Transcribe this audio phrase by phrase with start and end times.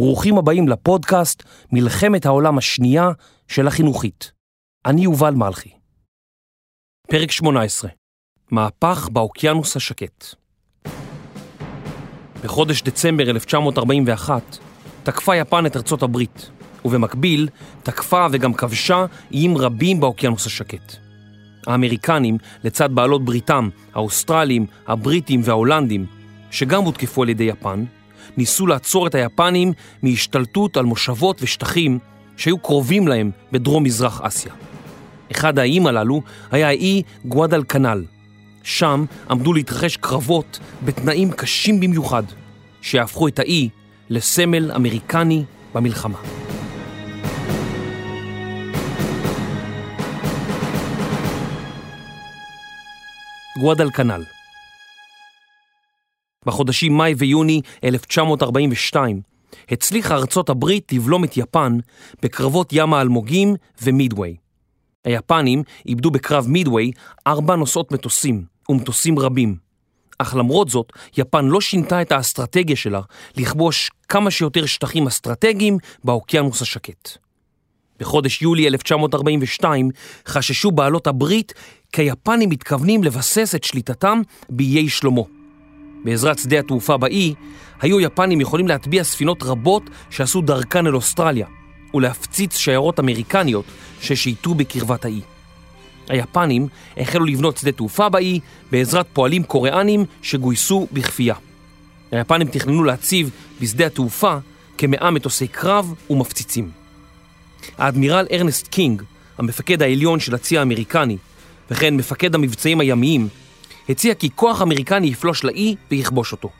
[0.00, 3.10] ברוכים הבאים לפודקאסט מלחמת העולם השנייה
[3.48, 4.32] של החינוכית.
[4.86, 5.70] אני יובל מלכי.
[7.10, 7.90] פרק 18
[8.50, 10.24] מהפך באוקיינוס השקט.
[12.44, 14.58] בחודש דצמבר 1941
[15.02, 16.50] תקפה יפן את ארצות הברית,
[16.84, 17.48] ובמקביל
[17.82, 20.96] תקפה וגם כבשה איים רבים באוקיינוס השקט.
[21.66, 26.06] האמריקנים, לצד בעלות בריתם, האוסטרלים, הבריטים וההולנדים,
[26.50, 27.84] שגם הותקפו על ידי יפן,
[28.36, 31.98] ניסו לעצור את היפנים מהשתלטות על מושבות ושטחים
[32.36, 34.52] שהיו קרובים להם בדרום מזרח אסיה.
[35.32, 38.04] אחד האיים הללו היה האי גואדל כנל.
[38.62, 42.22] שם עמדו להתרחש קרבות בתנאים קשים במיוחד,
[42.80, 43.68] שהפכו את האי
[44.10, 46.18] לסמל אמריקני במלחמה.
[53.60, 54.24] גואדל כנל
[56.46, 59.20] בחודשים מאי ויוני 1942
[59.70, 61.78] הצליחה ארצות הברית לבלום את יפן
[62.22, 64.36] בקרבות ים האלמוגים ומידווי.
[65.04, 66.92] היפנים איבדו בקרב מידווי
[67.26, 69.56] ארבע נוסעות מטוסים ומטוסים רבים.
[70.18, 73.00] אך למרות זאת, יפן לא שינתה את האסטרטגיה שלה
[73.36, 77.18] לכבוש כמה שיותר שטחים אסטרטגיים באוקיינוס השקט.
[77.98, 79.90] בחודש יולי 1942
[80.26, 81.54] חששו בעלות הברית
[81.92, 85.39] כי היפנים מתכוונים לבסס את שליטתם באיי שלמה.
[86.04, 87.34] בעזרת שדה התעופה באי,
[87.80, 91.46] היו יפנים יכולים להטביע ספינות רבות שעשו דרכן אל אוסטרליה,
[91.94, 93.64] ולהפציץ שיירות אמריקניות
[94.00, 95.20] ששייטו בקרבת האי.
[96.08, 98.40] היפנים החלו לבנות שדה תעופה באי
[98.72, 101.34] בעזרת פועלים קוריאנים שגויסו בכפייה.
[102.10, 103.30] היפנים תכננו להציב
[103.60, 104.36] בשדה התעופה
[104.78, 106.70] כמאה מטוסי קרב ומפציצים.
[107.78, 109.02] האדמירל ארנסט קינג,
[109.38, 111.16] המפקד העליון של הצי האמריקני,
[111.70, 113.28] וכן מפקד המבצעים הימיים,
[113.88, 116.50] הציע כי כוח אמריקני יפלוש לאי ויכבוש אותו.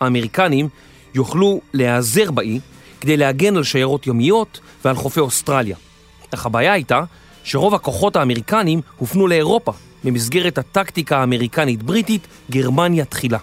[0.00, 0.68] האמריקנים
[1.14, 2.60] יוכלו להיעזר באי
[3.00, 5.76] כדי להגן על שיירות ימיות ועל חופי אוסטרליה.
[6.34, 7.02] אך הבעיה הייתה
[7.44, 9.72] שרוב הכוחות האמריקנים הופנו לאירופה
[10.04, 13.38] במסגרת הטקטיקה האמריקנית-בריטית גרמניה תחילה.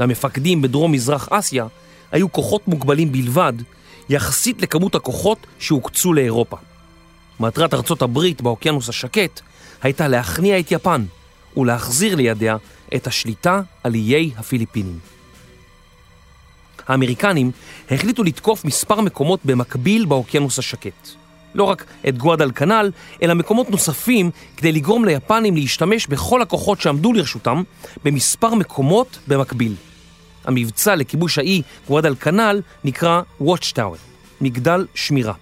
[0.00, 1.66] למפקדים בדרום מזרח אסיה
[2.12, 3.52] היו כוחות מוגבלים בלבד
[4.08, 6.56] יחסית לכמות הכוחות שהוקצו לאירופה.
[7.40, 9.40] מטרת ארצות הברית באוקיינוס השקט
[9.82, 11.04] הייתה להכניע את יפן
[11.56, 12.56] ולהחזיר לידיה
[12.94, 14.98] את השליטה על איי הפיליפינים.
[16.88, 17.50] האמריקנים
[17.90, 21.08] החליטו לתקוף מספר מקומות במקביל באוקיינוס השקט.
[21.54, 22.90] לא רק את גואדל כנל,
[23.22, 27.62] אלא מקומות נוספים כדי לגרום ליפנים להשתמש בכל הכוחות שעמדו לרשותם
[28.04, 29.74] במספר מקומות במקביל.
[30.44, 33.98] המבצע לכיבוש האי גואדל כנל נקרא Watchtower,
[34.40, 35.34] מגדל שמירה.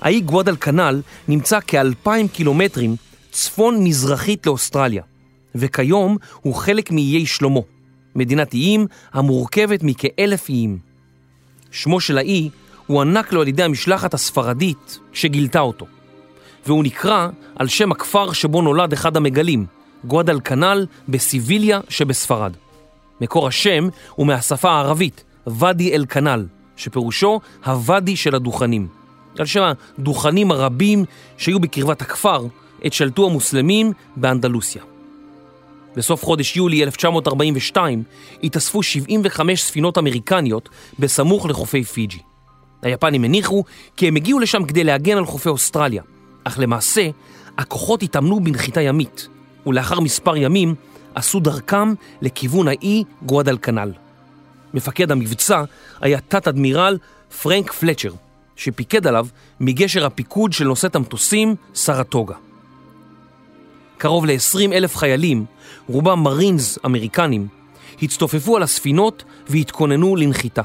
[0.00, 2.96] האי גואדל כנל נמצא כאלפיים קילומטרים
[3.34, 5.02] צפון-מזרחית לאוסטרליה,
[5.54, 7.60] וכיום הוא חלק מאיי שלמה,
[8.14, 10.78] מדינת איים המורכבת מכאלף איים.
[11.70, 12.50] שמו של האי
[12.86, 15.86] הוענק לו על ידי המשלחת הספרדית שגילתה אותו,
[16.66, 19.66] והוא נקרא על שם הכפר שבו נולד אחד המגלים,
[20.04, 22.52] גואדל כנל בסיביליה שבספרד.
[23.20, 26.46] מקור השם הוא מהשפה הערבית, ואדי אל כנל,
[26.76, 28.88] שפירושו הוואדי של הדוכנים.
[29.38, 31.04] על שם הדוכנים הרבים
[31.36, 32.46] שהיו בקרבת הכפר,
[32.84, 34.82] עת שלטו המוסלמים באנדלוסיה.
[35.96, 38.02] בסוף חודש יולי 1942
[38.42, 40.68] התאספו 75 ספינות אמריקניות
[40.98, 42.18] בסמוך לחופי פיג'י.
[42.82, 43.64] היפנים הניחו
[43.96, 46.02] כי הם הגיעו לשם כדי להגן על חופי אוסטרליה,
[46.44, 47.08] אך למעשה
[47.58, 49.28] הכוחות התאמנו בנחיתה ימית,
[49.66, 50.74] ולאחר מספר ימים
[51.14, 53.92] עשו דרכם לכיוון האי גואדל כנל.
[54.74, 55.62] מפקד המבצע
[56.00, 56.98] היה תת-אדמירל
[57.42, 58.12] פרנק פלצ'ר,
[58.56, 59.26] שפיקד עליו
[59.60, 62.34] מגשר הפיקוד של נושאת המטוסים סרטוגה.
[63.98, 65.44] קרוב ל-20 אלף חיילים,
[65.88, 67.48] רובם מרינס אמריקנים,
[68.02, 70.62] הצטופפו על הספינות והתכוננו לנחיתה.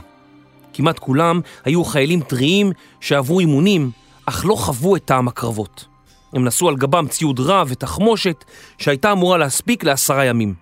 [0.74, 3.92] כמעט כולם היו חיילים טריים שעברו אימונים,
[4.26, 5.86] אך לא חוו את טעם הקרבות.
[6.34, 8.46] הם נשאו על גבם ציוד רב ותחמושת
[8.78, 10.54] שהייתה אמורה להספיק לעשרה ימים.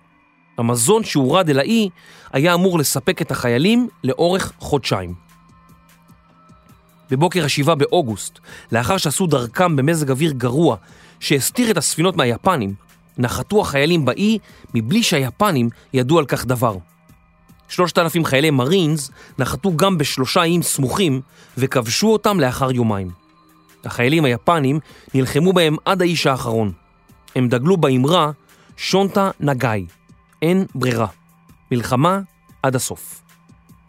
[0.58, 1.88] המזון שהורד אל האי
[2.32, 5.14] היה אמור לספק את החיילים לאורך חודשיים.
[7.10, 8.38] בבוקר השבעה באוגוסט,
[8.72, 10.76] לאחר שעשו דרכם במזג אוויר גרוע
[11.20, 12.74] שהסתיר את הספינות מהיפנים,
[13.18, 14.38] נחתו החיילים באי
[14.74, 16.76] מבלי שהיפנים ידעו על כך דבר.
[17.68, 21.20] שלושת אלפים חיילי מרינס נחתו גם בשלושה איים סמוכים
[21.58, 23.10] וכבשו אותם לאחר יומיים.
[23.84, 24.80] החיילים היפנים
[25.14, 26.72] נלחמו בהם עד האיש האחרון.
[27.36, 28.30] הם דגלו באמרה
[28.76, 29.86] שונטה נגאי,
[30.42, 31.06] אין ברירה.
[31.70, 32.20] מלחמה
[32.62, 33.22] עד הסוף.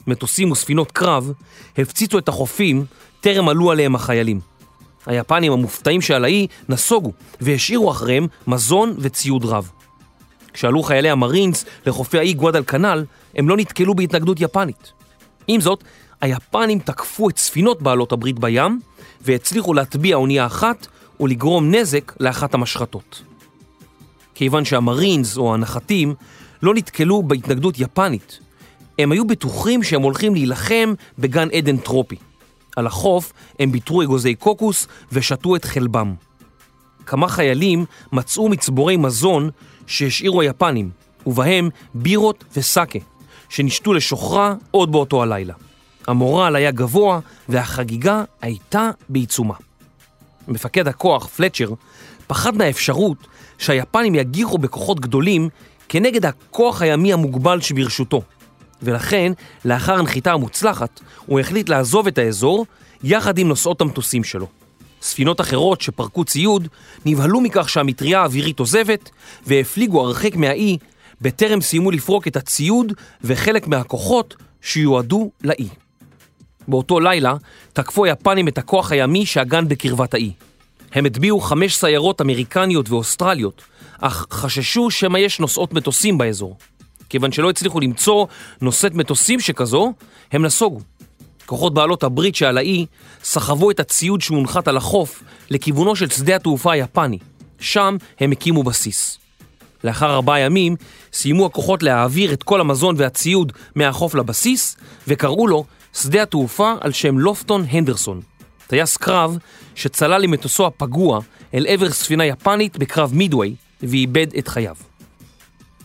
[0.07, 1.31] מטוסים וספינות קרב
[1.77, 2.85] הפציצו את החופים
[3.21, 4.39] טרם עלו עליהם החיילים.
[5.09, 7.11] היפנים המופתעים שעל האי נסוגו
[7.41, 9.71] והשאירו אחריהם מזון וציוד רב.
[10.53, 14.91] כשעלו חיילי המרינס לחופי האי גואדל כנל, הם לא נתקלו בהתנגדות יפנית.
[15.47, 15.83] עם זאת,
[16.21, 18.79] היפנים תקפו את ספינות בעלות הברית בים
[19.21, 20.87] והצליחו להטביע אונייה אחת
[21.19, 23.21] ולגרום נזק לאחת המשחטות.
[24.35, 26.15] כיוון שהמרינס או הנחתים
[26.63, 28.39] לא נתקלו בהתנגדות יפנית,
[28.99, 32.15] הם היו בטוחים שהם הולכים להילחם בגן עדן טרופי.
[32.79, 36.13] על החוף הם ביטרו אגוזי קוקוס ושתו את חלבם.
[37.05, 39.49] כמה חיילים מצאו מצבורי מזון
[39.87, 40.89] שהשאירו היפנים,
[41.25, 42.99] ובהם בירות וסאקה,
[43.49, 45.53] שנשתו לשוכרה עוד באותו הלילה.
[46.07, 49.53] המורל היה גבוה והחגיגה הייתה בעיצומה.
[50.47, 51.73] מפקד הכוח, פלצ'ר,
[52.27, 53.27] פחד מהאפשרות
[53.57, 55.49] שהיפנים יגיחו בכוחות גדולים
[55.89, 58.21] כנגד הכוח הימי המוגבל שברשותו.
[58.83, 59.33] ולכן,
[59.65, 62.65] לאחר הנחיתה המוצלחת, הוא החליט לעזוב את האזור
[63.03, 64.47] יחד עם נוסעות המטוסים שלו.
[65.01, 66.67] ספינות אחרות שפרקו ציוד
[67.05, 69.09] נבהלו מכך שהמטריה האווירית עוזבת
[69.45, 70.77] והפליגו הרחק מהאי
[71.21, 72.93] בטרם סיימו לפרוק את הציוד
[73.23, 75.69] וחלק מהכוחות שיועדו לאי.
[76.67, 77.35] באותו לילה
[77.73, 80.31] תקפו היפנים את הכוח הימי שאגן בקרבת האי.
[80.91, 83.61] הם הטביעו חמש סיירות אמריקניות ואוסטרליות,
[84.01, 86.57] אך חששו שמא יש נוסעות מטוסים באזור.
[87.09, 88.25] כיוון שלא הצליחו למצוא
[88.61, 89.93] נושאת מטוסים שכזו,
[90.31, 90.79] הם נסוגו.
[91.45, 92.85] כוחות בעלות הברית שעל האי
[93.23, 97.17] סחבו את הציוד שהונחת על החוף לכיוונו של שדה התעופה היפני.
[97.59, 99.19] שם הם הקימו בסיס.
[99.83, 100.75] לאחר ארבעה ימים
[101.13, 104.77] סיימו הכוחות להעביר את כל המזון והציוד מהחוף לבסיס
[105.07, 108.21] וקראו לו שדה התעופה על שם לופטון הנדרסון,
[108.67, 109.37] טייס קרב
[109.75, 111.19] שצלל עם מטוסו הפגוע
[111.53, 114.88] אל עבר ספינה יפנית בקרב מידווי ואיבד את חייו.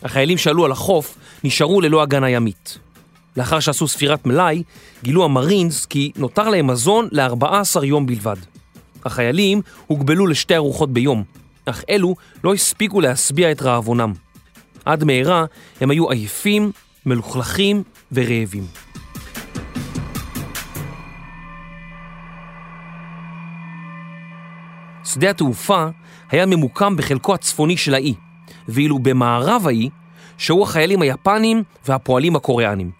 [0.04, 2.78] החיילים שעלו על החוף נשארו ללא הגנה ימית.
[3.36, 4.62] לאחר שעשו ספירת מלאי,
[5.02, 8.36] גילו המרינס כי נותר להם מזון ל-14 יום בלבד.
[9.04, 11.24] החיילים הוגבלו לשתי ארוחות ביום,
[11.64, 14.12] אך אלו לא הספיקו להשביע את רעבונם.
[14.84, 15.44] עד מהרה
[15.80, 16.72] הם היו עייפים,
[17.06, 18.66] מלוכלכים ורעבים.
[25.04, 25.86] שדה התעופה
[26.30, 28.14] היה ממוקם בחלקו הצפוני של האי,
[28.68, 29.88] ואילו במערב האי
[30.38, 32.90] שהו החיילים היפנים והפועלים הקוריאנים.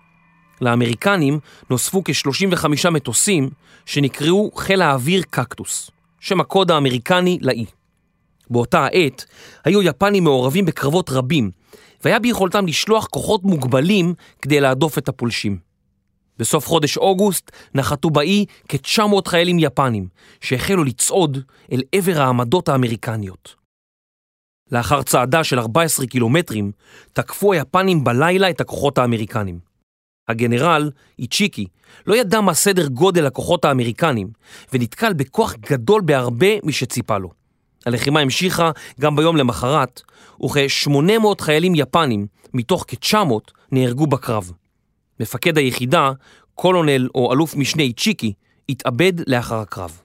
[0.61, 1.39] לאמריקנים
[1.71, 3.51] נוספו כ-35 מטוסים
[3.87, 5.91] שנקראו חיל האוויר קקטוס,
[6.21, 7.65] שם הקוד האמריקני לאי.
[8.51, 9.25] באותה העת
[9.65, 11.51] היו יפנים מעורבים בקרבות רבים,
[12.05, 15.59] והיה ביכולתם לשלוח כוחות מוגבלים כדי להדוף את הפולשים.
[16.39, 20.09] בסוף חודש אוגוסט נחתו באי כ-900 חיילים יפנים,
[20.41, 21.39] שהחלו לצעוד
[21.73, 23.64] אל עבר העמדות האמריקניות.
[24.73, 26.73] לאחר צעדה של 14 קילומטרים,
[27.13, 29.59] תקפו היפנים בלילה את הכוחות האמריקנים.
[30.29, 31.67] הגנרל, איצ'יקי,
[32.07, 34.29] לא ידע מה סדר גודל הכוחות האמריקנים,
[34.73, 37.31] ונתקל בכוח גדול בהרבה משציפה לו.
[37.87, 38.71] הלחימה המשיכה
[39.01, 40.03] גם ביום למחרת,
[40.45, 44.53] וכ-800 חיילים יפנים, מתוך כ-900, נהרגו בקרב.
[45.21, 46.13] מפקד היחידה,
[46.55, 48.33] קולונל או אלוף משנה איצ'יקי,
[48.69, 50.04] התאבד לאחר הקרב.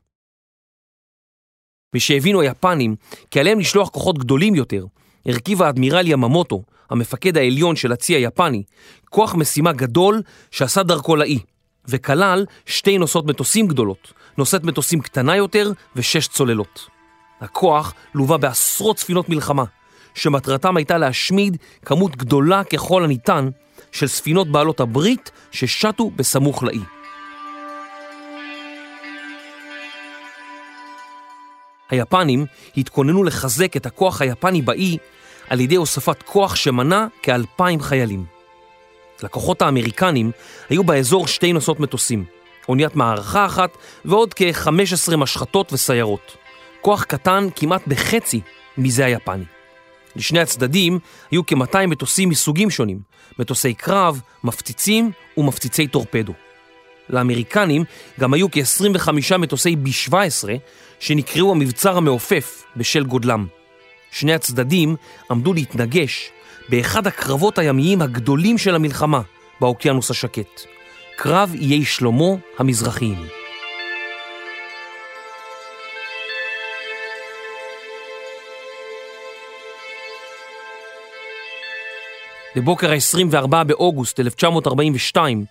[1.94, 2.96] ושהבינו היפנים
[3.32, 4.86] כי עליהם לשלוח כוחות גדולים יותר,
[5.26, 8.64] הרכיב האדמירל יממוטו, המפקד העליון של הצי היפני,
[9.10, 11.40] כוח משימה גדול שעשה דרכו לאי,
[11.88, 16.88] וכלל שתי נוסעות מטוסים גדולות, נושאת מטוסים קטנה יותר ושש צוללות.
[17.42, 19.64] הכוח לווה בעשרות ספינות מלחמה,
[20.16, 23.50] שמטרתם הייתה להשמיד כמות גדולה ככל הניתן
[23.92, 26.80] של ספינות בעלות הברית ששטו בסמוך לאי.
[31.90, 32.46] היפנים
[32.78, 34.98] התכוננו לחזק את הכוח היפני באי
[35.50, 38.26] על ידי הוספת כוח שמנה כאלפיים חיילים.
[39.24, 40.32] לכוחות האמריקנים
[40.70, 42.26] היו באזור שתי נוסעות מטוסים,
[42.70, 46.38] אוניית מערכה אחת ועוד כ-15 משחטות וסיירות.
[46.82, 48.42] כוח קטן כמעט בחצי
[48.78, 49.46] מזה היפני.
[50.16, 51.00] לשני הצדדים
[51.32, 53.00] היו כ-200 מטוסים מסוגים שונים,
[53.40, 56.34] מטוסי קרב, מפציצים ומפציצי טורפדו.
[57.10, 57.84] לאמריקנים
[58.20, 60.50] גם היו כ-25 מטוסי B-17
[61.00, 63.48] שנקראו המבצר המעופף בשל גודלם.
[64.12, 64.96] שני הצדדים
[65.32, 66.32] עמדו להתנגש
[66.70, 69.22] באחד הקרבות הימיים הגדולים של המלחמה
[69.62, 70.62] באוקיינוס השקט,
[71.18, 73.26] קרב איי שלמה המזרחיים.
[82.56, 85.46] בבוקר ה-24 באוגוסט 1942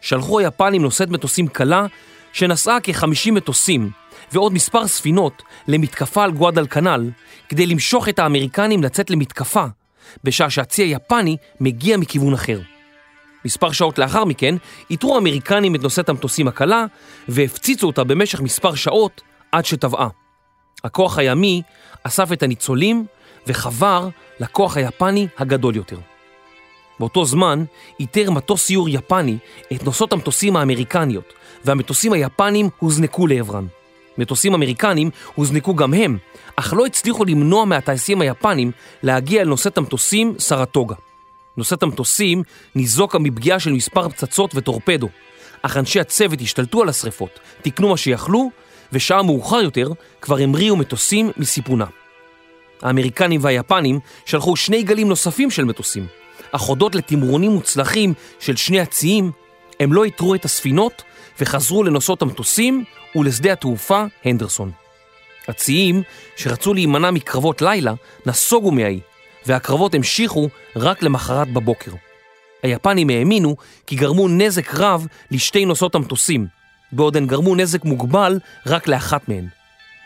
[0.00, 1.86] שלחו היפנים נושאת מטוסים קלה
[2.32, 3.90] שנשאה כ-50 מטוסים
[4.34, 7.10] ועוד מספר ספינות למתקפה על גואדל כנל
[7.48, 9.64] כדי למשוך את האמריקנים לצאת למתקפה
[10.24, 12.60] בשעה שהצי היפני מגיע מכיוון אחר.
[13.44, 14.54] מספר שעות לאחר מכן
[14.90, 16.84] איתרו האמריקנים את נושאת המטוסים הקלה
[17.28, 19.22] והפציצו אותה במשך מספר שעות
[19.52, 20.08] עד שטבעה.
[20.84, 21.62] הכוח הימי
[22.02, 23.06] אסף את הניצולים
[23.46, 24.08] וחבר
[24.40, 25.98] לכוח היפני הגדול יותר.
[27.00, 27.64] באותו זמן
[28.00, 29.36] איתר מטוס סיור יפני
[29.72, 31.32] את נוסעות המטוסים האמריקניות
[31.64, 33.66] והמטוסים היפנים הוזנקו לעברן.
[34.18, 36.18] מטוסים אמריקנים הוזנקו גם הם,
[36.56, 38.70] אך לא הצליחו למנוע מהטייסים היפנים
[39.02, 40.94] להגיע אל נושאת המטוסים סרטוגה.
[41.56, 42.42] נושאת המטוסים
[42.74, 45.08] ניזוקה מפגיעה של מספר פצצות וטורפדו,
[45.62, 48.50] אך אנשי הצוות השתלטו על השרפות, תיקנו מה שיכלו,
[48.92, 49.88] ושעה מאוחר יותר
[50.20, 51.84] כבר המריאו מטוסים מסיפונה.
[52.82, 56.06] האמריקנים והיפנים שלחו שני גלים נוספים של מטוסים,
[56.52, 59.30] אך הודות לתמרונים מוצלחים של שני הציים,
[59.80, 61.02] הם לא איתרו את הספינות
[61.40, 62.84] וחזרו לנוסעות המטוסים
[63.16, 64.70] ולשדה התעופה הנדרסון.
[65.48, 66.02] הציים,
[66.36, 67.92] שרצו להימנע מקרבות לילה,
[68.26, 69.00] נסוגו מהאי,
[69.46, 71.90] והקרבות המשיכו רק למחרת בבוקר.
[72.62, 73.56] היפנים האמינו
[73.86, 76.46] כי גרמו נזק רב לשתי נוסעות המטוסים,
[76.92, 79.46] בעוד הן גרמו נזק מוגבל רק לאחת מהן.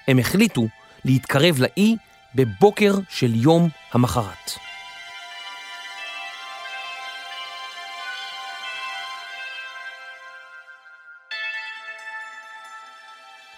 [0.08, 0.68] הם החליטו
[1.04, 1.96] להתקרב לאי
[2.34, 4.67] בבוקר של יום המחרת.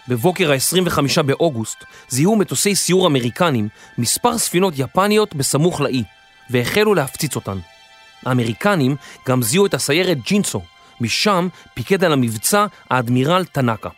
[0.08, 6.02] בבוקר ה-25 באוגוסט זיהו מטוסי סיור אמריקנים מספר ספינות יפניות בסמוך לאי,
[6.50, 7.58] והחלו להפציץ אותן.
[8.26, 8.96] האמריקנים
[9.28, 10.62] גם זיהו את הסיירת ג'ינסו,
[11.00, 13.88] משם פיקד על המבצע האדמירל טנאקה.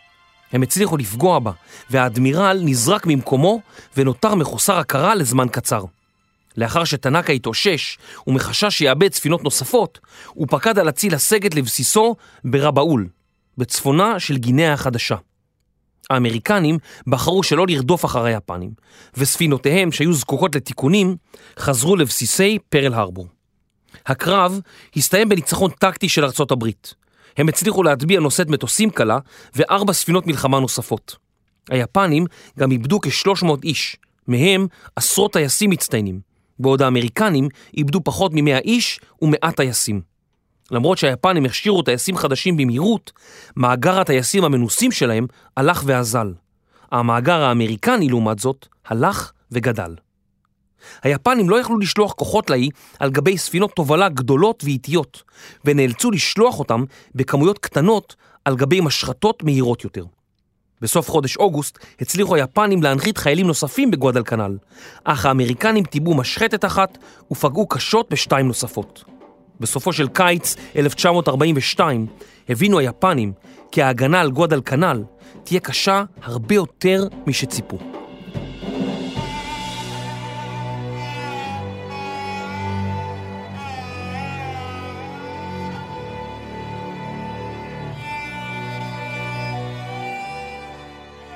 [0.53, 1.51] הם הצליחו לפגוע בה,
[1.89, 3.61] והאדמירל נזרק ממקומו
[3.97, 5.83] ונותר מחוסר הכרה לזמן קצר.
[6.57, 13.07] לאחר שטנאקה התאושש ומחשש שיאבד ספינות נוספות, הוא פקד על הצי לסגת לבסיסו ברבאול,
[13.57, 15.15] בצפונה של גינאה החדשה.
[16.09, 18.71] האמריקנים בחרו שלא לרדוף אחרי היפנים,
[19.17, 21.15] וספינותיהם שהיו זקוקות לתיקונים,
[21.59, 23.27] חזרו לבסיסי פרל הרבור.
[24.05, 24.59] הקרב
[24.95, 26.93] הסתיים בניצחון טקטי של ארצות הברית.
[27.37, 29.19] הם הצליחו להטביע נושאת מטוסים קלה
[29.55, 31.15] וארבע ספינות מלחמה נוספות.
[31.69, 32.25] היפנים
[32.59, 36.19] גם איבדו כ-300 איש, מהם עשרות טייסים מצטיינים,
[36.59, 40.12] בעוד האמריקנים איבדו פחות מ-100 איש ומעט טייסים.
[40.73, 43.11] למרות שהיפנים הכשירו טייסים חדשים במהירות,
[43.57, 45.27] מאגר הטייסים המנוסים שלהם
[45.57, 46.33] הלך ואזל.
[46.91, 49.95] המאגר האמריקני, לעומת זאת, הלך וגדל.
[51.03, 55.23] היפנים לא יכלו לשלוח כוחות לאי על גבי ספינות תובלה גדולות ואיטיות,
[55.65, 56.83] ונאלצו לשלוח אותם
[57.15, 58.15] בכמויות קטנות
[58.45, 60.05] על גבי משחטות מהירות יותר.
[60.81, 64.57] בסוף חודש אוגוסט הצליחו היפנים להנחית חיילים נוספים בגואדל כנל,
[65.03, 66.97] אך האמריקנים טיבו משחטת אחת
[67.31, 69.12] ופגעו קשות בשתיים נוספות.
[69.59, 72.07] בסופו של קיץ 1942
[72.49, 73.33] הבינו היפנים
[73.71, 75.03] כי ההגנה על גואדל כנל
[75.43, 77.77] תהיה קשה הרבה יותר משציפו.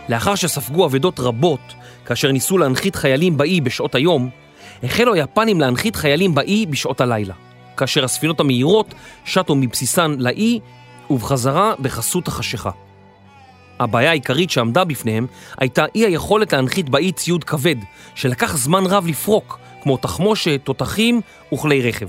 [0.09, 1.73] לאחר שספגו אבדות רבות
[2.05, 4.29] כאשר ניסו להנחית חיילים באי בשעות היום,
[4.83, 7.33] החלו היפנים להנחית חיילים באי בשעות הלילה,
[7.77, 8.93] כאשר הספינות המהירות
[9.25, 10.59] שטו מבסיסן לאי
[11.09, 12.71] ובחזרה בחסות החשיכה.
[13.79, 17.75] הבעיה העיקרית שעמדה בפניהם הייתה אי היכולת להנחית באי ציוד כבד,
[18.15, 21.21] שלקח זמן רב לפרוק, כמו תחמושת, תותחים
[21.53, 22.07] וכלי רכב.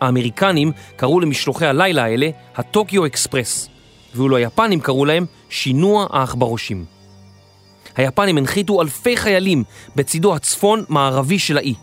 [0.00, 3.68] האמריקנים קראו למשלוחי הלילה האלה הטוקיו אקספרס,
[4.14, 6.84] ואילו היפנים קראו להם שינוע העכברושים.
[7.96, 9.64] היפנים הנחיתו אלפי חיילים
[9.96, 11.74] בצידו הצפון-מערבי של האי,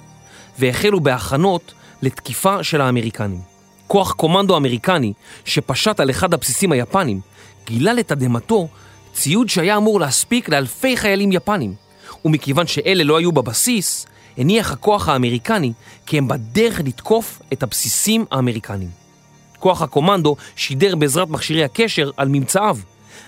[0.59, 3.41] והחלו בהכנות לתקיפה של האמריקנים.
[3.87, 5.13] כוח קומנדו אמריקני
[5.45, 7.19] שפשט על אחד הבסיסים היפנים,
[7.65, 8.67] גילה לתדהמתו
[9.13, 11.73] ציוד שהיה אמור להספיק לאלפי חיילים יפנים,
[12.25, 14.05] ומכיוון שאלה לא היו בבסיס,
[14.37, 15.73] הניח הכוח האמריקני
[16.05, 18.89] כי הם בדרך לתקוף את הבסיסים האמריקנים.
[19.59, 22.77] כוח הקומנדו שידר בעזרת מכשירי הקשר על ממצאיו,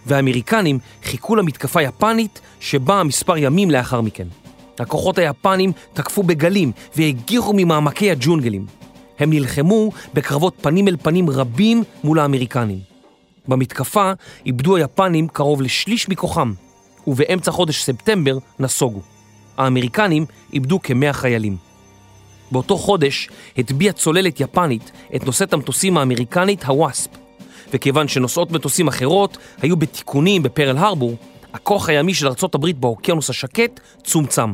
[0.06, 4.28] והאמריקנים חיכו למתקפה יפנית שבאה מספר ימים לאחר מכן.
[4.82, 8.66] הכוחות היפנים תקפו בגלים והגיחו ממעמקי הג'ונגלים.
[9.20, 12.80] הם נלחמו בקרבות פנים אל פנים רבים מול האמריקנים.
[13.48, 14.12] במתקפה
[14.46, 16.54] איבדו היפנים קרוב לשליש מכוחם,
[17.08, 19.02] ובאמצע חודש ספטמבר נסוגו.
[19.58, 21.58] האמריקנים איבדו כמאה חיילים.
[22.52, 27.10] באותו חודש הטביעה צוללת יפנית את נושאת המטוסים האמריקנית הוואספ,
[27.74, 31.16] וכיוון שנוסעות מטוסים אחרות היו בתיקונים בפרל הרבור,
[31.54, 34.54] הכוח הימי של ארצות הברית באוקיינוס השקט צומצם.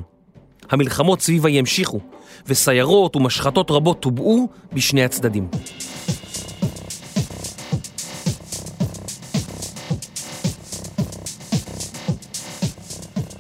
[0.72, 2.00] המלחמות סביב האי המשיכו,
[2.48, 5.48] וסיירות ומשחטות רבות טובעו בשני הצדדים.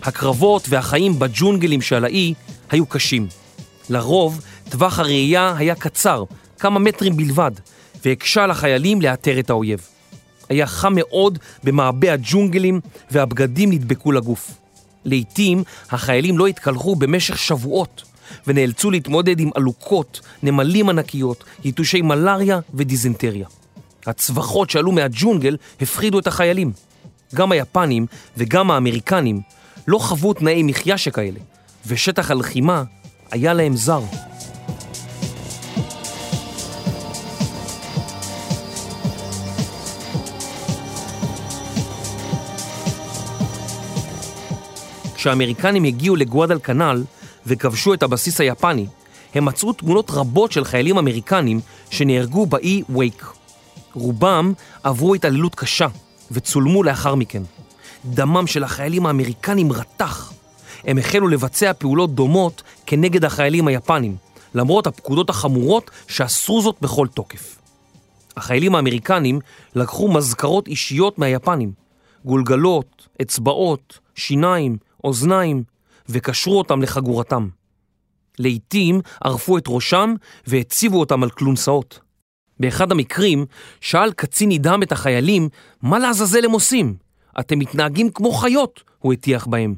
[0.03, 2.34] הקרבות והחיים בג'ונגלים שעל האי
[2.72, 3.27] היו קשים.
[3.89, 6.24] לרוב, טווח הראייה היה קצר,
[6.60, 7.51] כמה מטרים בלבד,
[8.05, 9.88] והקשה לחיילים לאתר את האויב.
[10.50, 12.79] היה חם מאוד במעבה הג'ונגלים
[13.12, 14.64] והבגדים נדבקו לגוף.
[15.05, 18.03] לעתים החיילים לא התקלחו במשך שבועות
[18.47, 23.47] ונאלצו להתמודד עם עלוקות, נמלים ענקיות, יתושי מלריה ודיזנטריה.
[24.05, 26.71] הצווחות שעלו מהג'ונגל הפחידו את החיילים.
[27.35, 28.05] גם היפנים
[28.38, 29.41] וגם האמריקנים
[29.88, 31.39] לא חוו תנאי מחיה שכאלה,
[31.88, 32.83] ושטח הלחימה
[33.31, 34.01] היה להם זר.
[45.25, 47.03] כשהאמריקנים הגיעו לגואדל כנל
[47.46, 48.88] וכבשו את הבסיס היפני,
[49.36, 53.25] הם מצאו תמונות רבות של חיילים אמריקנים שנהרגו באי וייק.
[53.94, 54.53] רובם
[54.84, 55.88] עברו התעללות קשה
[56.32, 57.44] וצולמו לאחר מכן.
[58.05, 60.34] דמם של החיילים האמריקנים רתח.
[60.84, 64.15] הם החלו לבצע פעולות דומות כנגד החיילים היפנים,
[64.55, 67.60] למרות הפקודות החמורות שאסרו זאת בכל תוקף.
[68.38, 69.39] החיילים האמריקנים
[69.75, 71.72] לקחו מזכרות אישיות מהיפנים,
[72.25, 75.63] גולגלות, אצבעות, שיניים, אוזניים,
[76.09, 77.47] וקשרו אותם לחגורתם.
[78.39, 80.13] לעתים ערפו את ראשם
[80.47, 82.00] והציבו אותם על כלונסאות.
[82.59, 83.45] באחד המקרים
[83.81, 85.50] שאל קצין נדהם את החיילים
[85.81, 86.95] מה לעזאזל הם עושים?
[87.39, 89.75] אתם מתנהגים כמו חיות, הוא הטיח בהם.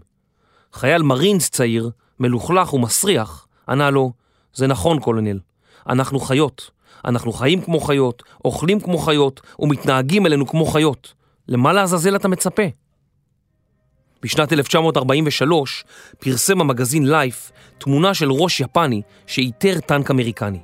[0.74, 4.12] חייל מרינס צעיר, מלוכלך ומסריח, ענה לו,
[4.53, 5.39] זה נכון קולונל,
[5.89, 6.72] אנחנו חיות.
[7.05, 11.13] אנחנו חיים כמו חיות, אוכלים כמו חיות ומתנהגים אלינו כמו חיות.
[11.48, 12.63] למה לעזאזל אתה מצפה?
[14.24, 15.83] בשנת 1943
[16.19, 20.59] פרסם המגזין לייף תמונה של ראש יפני שאיתר טנק אמריקני.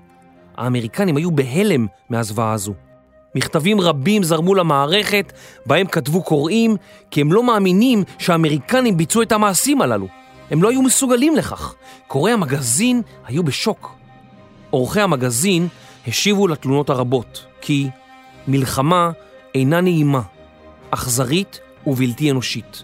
[0.57, 2.73] האמריקנים היו בהלם מהזוועה הזו.
[3.35, 5.33] מכתבים רבים זרמו למערכת,
[5.65, 6.75] בהם כתבו קוראים
[7.11, 10.07] כי הם לא מאמינים שהאמריקנים ביצעו את המעשים הללו.
[10.51, 11.75] הם לא היו מסוגלים לכך.
[12.07, 13.95] קוראי המגזין היו בשוק.
[14.69, 15.67] עורכי המגזין
[16.07, 17.89] השיבו לתלונות הרבות, כי
[18.47, 19.11] מלחמה
[19.55, 20.21] אינה נעימה,
[20.91, 22.83] אכזרית ובלתי אנושית.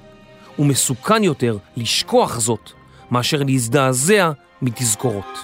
[0.60, 2.72] ומסוכן יותר לשכוח זאת
[3.12, 5.40] מאשר להזדעזע מתזכורות.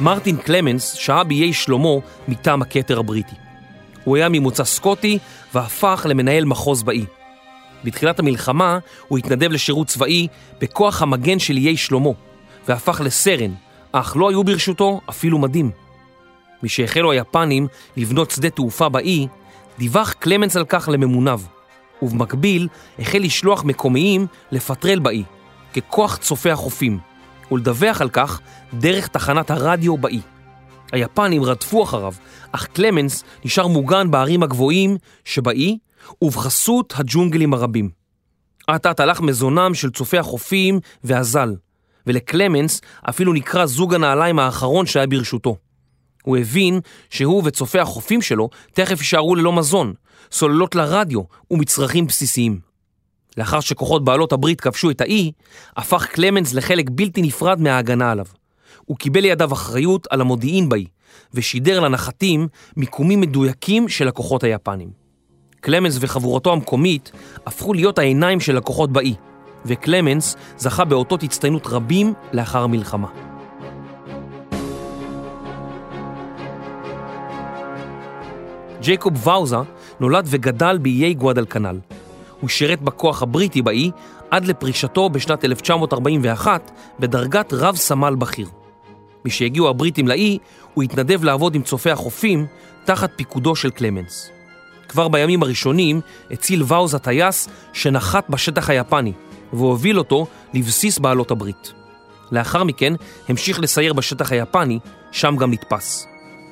[0.00, 1.88] מרטין קלמנס שהה באיי שלמה
[2.28, 3.36] מטעם הכתר הבריטי.
[4.04, 5.18] הוא היה ממוצא סקוטי
[5.54, 7.04] והפך למנהל מחוז באי.
[7.84, 10.28] בתחילת המלחמה הוא התנדב לשירות צבאי
[10.60, 12.10] בכוח המגן של איי שלמה,
[12.68, 13.50] והפך לסרן,
[13.96, 15.70] אך לא היו ברשותו אפילו מדים.
[16.62, 19.26] משהחלו היפנים לבנות שדה תעופה באי,
[19.78, 21.40] דיווח קלמנס על כך לממוניו,
[22.02, 25.24] ובמקביל החל לשלוח מקומיים לפטרל באי,
[25.76, 26.98] ככוח צופי החופים,
[27.52, 28.40] ולדווח על כך
[28.74, 30.20] דרך תחנת הרדיו באי.
[30.92, 32.14] היפנים רדפו אחריו,
[32.52, 35.78] אך קלמנס נשאר מוגן בערים הגבוהים שבאי
[36.22, 37.90] ובחסות הג'ונגלים הרבים.
[38.70, 41.54] אט אט הלך מזונם של צופי החופים והזל,
[42.06, 45.56] ולקלמנס אפילו נקרא זוג הנעליים האחרון שהיה ברשותו.
[46.22, 49.92] הוא הבין שהוא וצופי החופים שלו תכף יישארו ללא מזון,
[50.32, 52.58] סוללות לרדיו ומצרכים בסיסיים.
[53.36, 55.32] לאחר שכוחות בעלות הברית כבשו את האי,
[55.76, 58.26] הפך קלמנס לחלק בלתי נפרד מההגנה עליו.
[58.84, 60.86] הוא קיבל לידיו אחריות על המודיעין באי,
[61.34, 64.90] ושידר לנחתים מיקומים מדויקים של הכוחות היפנים.
[65.60, 67.12] קלמנס וחבורתו המקומית
[67.46, 69.14] הפכו להיות העיניים של הכוחות באי,
[69.66, 73.08] וקלמנס זכה באותות הצטיינות רבים לאחר המלחמה.
[78.80, 79.56] ג'ייקוב ואוזה
[80.00, 81.78] נולד וגדל באיי גואדלקנל.
[82.40, 83.90] הוא שירת בכוח הבריטי באי
[84.30, 88.48] עד לפרישתו בשנת 1941 בדרגת רב סמל בכיר.
[89.24, 90.38] משהגיעו הבריטים לאי,
[90.74, 92.46] הוא התנדב לעבוד עם צופי החופים
[92.84, 94.30] תחת פיקודו של קלמנס.
[94.88, 96.00] כבר בימים הראשונים
[96.30, 99.12] הציל ואוז הטייס שנחת בשטח היפני,
[99.54, 101.72] והוביל אותו לבסיס בעלות הברית.
[102.32, 102.92] לאחר מכן
[103.28, 104.78] המשיך לסייר בשטח היפני,
[105.12, 106.06] שם גם נתפס.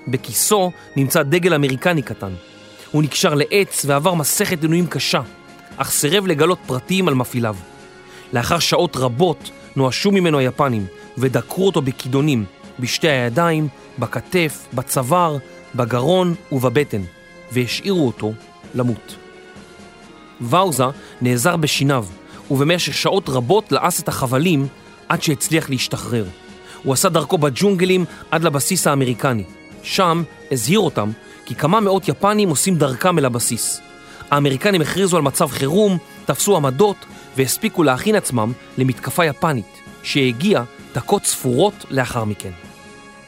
[0.08, 2.32] בכיסו נמצא דגל אמריקני קטן.
[2.90, 5.20] הוא נקשר לעץ ועבר מסכת עינויים קשה,
[5.76, 7.56] אך סירב לגלות פרטים על מפעיליו.
[8.32, 10.86] לאחר שעות רבות נואשו ממנו היפנים
[11.18, 12.44] ודקרו אותו בכידונים,
[12.80, 15.36] בשתי הידיים, בכתף, בצוואר,
[15.74, 17.02] בגרון ובבטן,
[17.52, 18.32] והשאירו אותו
[18.74, 19.16] למות.
[20.40, 20.84] ואוזה
[21.20, 22.06] נעזר בשיניו,
[22.52, 24.66] ובמשך שעות רבות לעס את החבלים
[25.08, 26.24] עד שהצליח להשתחרר.
[26.82, 29.44] הוא עשה דרכו בג'ונגלים עד לבסיס האמריקני.
[29.82, 31.10] שם הזהיר אותם
[31.46, 33.80] כי כמה מאות יפנים עושים דרכם אל הבסיס.
[34.30, 36.96] האמריקנים הכריזו על מצב חירום, תפסו עמדות
[37.36, 42.50] והספיקו להכין עצמם למתקפה יפנית, שהגיעה דקות ספורות לאחר מכן.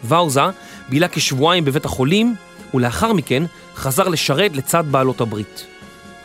[0.05, 0.41] ואוזה
[0.89, 2.35] בילה כשבועיים בבית החולים,
[2.75, 3.43] ולאחר מכן
[3.77, 5.67] חזר לשרת לצד בעלות הברית.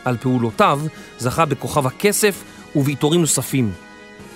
[0.04, 0.80] על פעולותיו
[1.18, 2.42] זכה בכוכב הכסף
[2.76, 3.72] ובעיטורים נוספים,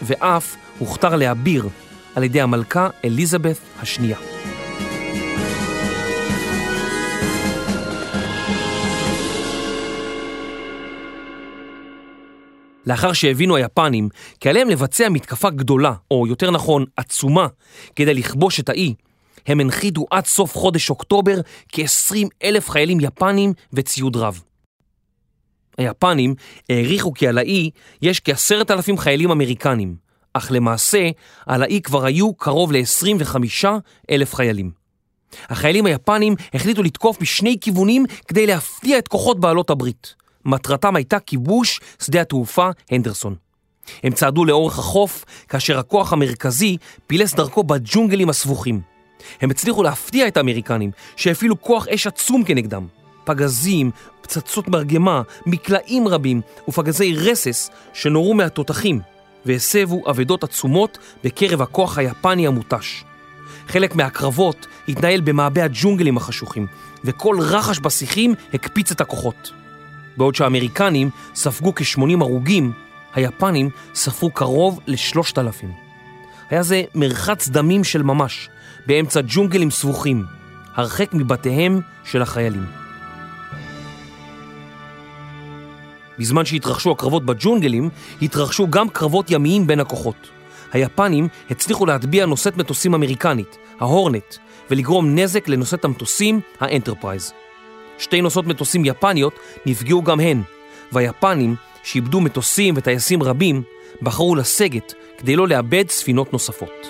[0.02, 1.68] ואף הוכתר לאביר
[2.14, 4.18] על ידי המלכה אליזבת השנייה.
[12.86, 14.08] לאחר שהבינו היפנים
[14.40, 17.46] כי עליהם לבצע מתקפה גדולה, או יותר נכון עצומה,
[17.96, 18.94] כדי לכבוש את האי,
[19.46, 24.42] הם הנחיתו עד סוף חודש אוקטובר כ-20 אלף חיילים יפנים וציוד רב.
[25.78, 26.34] היפנים
[26.70, 27.70] העריכו כי על האי
[28.02, 29.94] יש כעשרת אלפים חיילים אמריקנים,
[30.32, 31.10] אך למעשה
[31.46, 33.66] על האי כבר היו קרוב ל-25
[34.10, 34.70] אלף חיילים.
[35.48, 40.14] החיילים היפנים החליטו לתקוף משני כיוונים כדי להפתיע את כוחות בעלות הברית.
[40.44, 43.34] מטרתם הייתה כיבוש שדה התעופה הנדרסון.
[44.02, 48.80] הם צעדו לאורך החוף, כאשר הכוח המרכזי פילס דרכו בג'ונגלים הסבוכים.
[49.40, 52.86] הם הצליחו להפתיע את האמריקנים, שהפעילו כוח אש עצום כנגדם.
[53.24, 59.00] פגזים, פצצות מרגמה, מקלעים רבים ופגזי רסס שנורו מהתותחים,
[59.46, 63.04] והסבו אבדות עצומות בקרב הכוח היפני המותש.
[63.68, 66.66] חלק מהקרבות התנהל במעבה הג'ונגלים החשוכים,
[67.04, 69.52] וכל רחש בשיחים הקפיץ את הכוחות.
[70.16, 72.72] בעוד שהאמריקנים ספגו כ-80 הרוגים,
[73.14, 75.72] היפנים ספרו קרוב לשלושת אלפים.
[76.50, 78.48] היה זה מרחץ דמים של ממש,
[78.86, 80.24] באמצע ג'ונגלים סבוכים,
[80.74, 82.83] הרחק מבתיהם של החיילים.
[86.18, 87.90] בזמן שהתרחשו הקרבות בג'ונגלים,
[88.22, 90.28] התרחשו גם קרבות ימיים בין הכוחות.
[90.72, 94.34] היפנים הצליחו להטביע נושאת מטוסים אמריקנית, ההורנט,
[94.70, 97.32] ולגרום נזק לנושאת המטוסים, האנטרפרייז.
[97.98, 99.34] שתי נושאות מטוסים יפניות
[99.66, 100.42] נפגעו גם הן,
[100.92, 103.62] והיפנים, שאיבדו מטוסים וטייסים רבים,
[104.02, 106.86] בחרו לסגת כדי לא לאבד ספינות נוספות.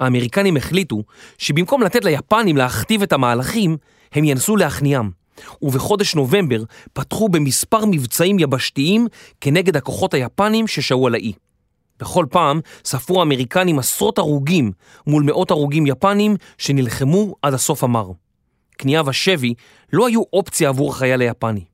[0.00, 1.02] האמריקנים החליטו
[1.38, 3.76] שבמקום לתת ליפנים להכתיב את המהלכים,
[4.12, 5.10] הם ינסו להכניעם,
[5.62, 9.06] ובחודש נובמבר פתחו במספר מבצעים יבשתיים
[9.40, 11.32] כנגד הכוחות היפנים ששהו על האי.
[12.00, 14.72] בכל פעם ספרו האמריקנים עשרות הרוגים
[15.06, 18.10] מול מאות הרוגים יפנים שנלחמו עד הסוף המר.
[18.78, 19.54] כניעה ושבי
[19.92, 21.64] לא היו אופציה עבור החייל היפני.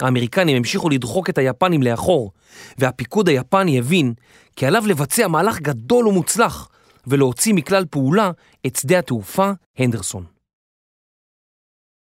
[0.00, 2.32] האמריקנים המשיכו לדחוק את היפנים לאחור,
[2.78, 4.14] והפיקוד היפני הבין
[4.56, 6.68] כי עליו לבצע מהלך גדול ומוצלח
[7.06, 8.30] ולהוציא מכלל פעולה
[8.66, 10.24] את שדה התעופה הנדרסון.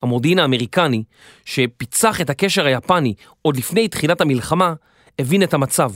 [0.05, 1.03] המודיעין האמריקני,
[1.45, 4.75] שפיצח את הקשר היפני עוד לפני תחילת המלחמה,
[5.19, 5.91] הבין את המצב,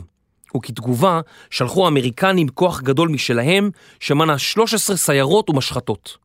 [0.57, 6.16] וכתגובה שלחו האמריקנים כוח גדול משלהם, שמנה 13 סיירות ומשחטות.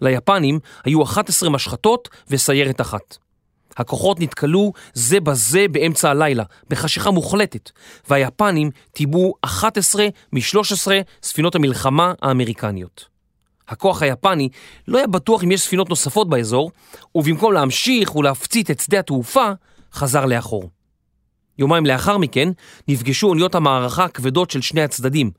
[0.00, 3.16] ליפנים היו 11 משחטות וסיירת אחת.
[3.76, 7.70] הכוחות נתקלו זה בזה באמצע הלילה, בחשיכה מוחלטת,
[8.08, 10.86] והיפנים טיבעו 11 מ-13
[11.22, 13.13] ספינות המלחמה האמריקניות.
[13.68, 14.48] הכוח היפני
[14.88, 16.70] לא היה בטוח אם יש ספינות נוספות באזור,
[17.14, 19.50] ובמקום להמשיך ולהפציץ את שדה התעופה,
[19.92, 20.70] חזר לאחור.
[21.58, 22.48] יומיים לאחר מכן
[22.88, 25.30] נפגשו אוניות המערכה הכבדות של שני הצדדים,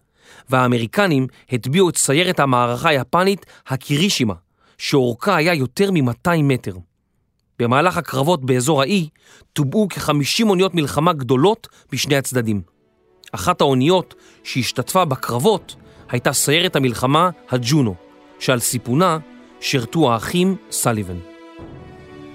[0.49, 4.33] והאמריקנים הטביעו את סיירת המערכה היפנית הקירישימה,
[4.77, 6.77] שאורכה היה יותר מ-200 מטר.
[7.59, 9.09] במהלך הקרבות באזור האי
[9.53, 12.61] טובעו כ-50 אוניות מלחמה גדולות בשני הצדדים.
[13.31, 15.75] אחת האוניות שהשתתפה בקרבות
[16.09, 17.95] הייתה סיירת המלחמה הג'ונו,
[18.39, 19.17] שעל סיפונה
[19.59, 21.17] שירתו האחים סליבן.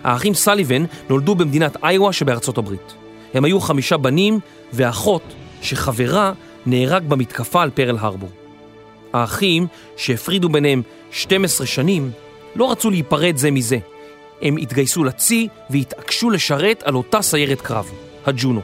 [0.05, 2.95] האחים סליבן נולדו במדינת איווה שבארצות הברית.
[3.35, 4.41] הם היו חמישה בנים
[4.73, 5.23] ואחות
[5.63, 6.33] שחברה
[6.67, 8.31] נהרג במתקפה על פרל הרבור.
[9.13, 12.11] האחים, שהפרידו ביניהם 12 שנים,
[12.57, 13.79] לא רצו להיפרד זה מזה.
[14.43, 17.91] הם התגייסו לצי והתעקשו לשרת על אותה סיירת קרב,
[18.27, 18.61] הג'ונו.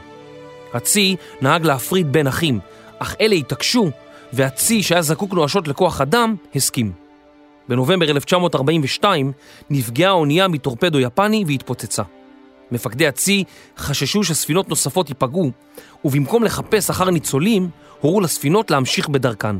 [0.73, 2.59] הצי נהג להפריד בין אחים,
[2.99, 3.91] אך אלה התעקשו,
[4.33, 7.06] והצי שהיה זקוק נואשות לכוח אדם, הסכים.
[7.69, 9.31] בנובמבר 1942
[9.69, 12.03] נפגעה האונייה מטורפדו יפני והתפוצצה.
[12.71, 13.43] מפקדי הצי
[13.77, 15.51] חששו שספינות נוספות ייפגעו,
[16.05, 17.69] ובמקום לחפש אחר ניצולים,
[18.01, 19.55] הורו לספינות להמשיך בדרכן.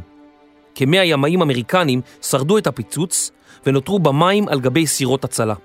[0.75, 3.31] כמאה ימאים אמריקנים שרדו את הפיצוץ
[3.65, 5.55] ונותרו במים על גבי סירות הצלה.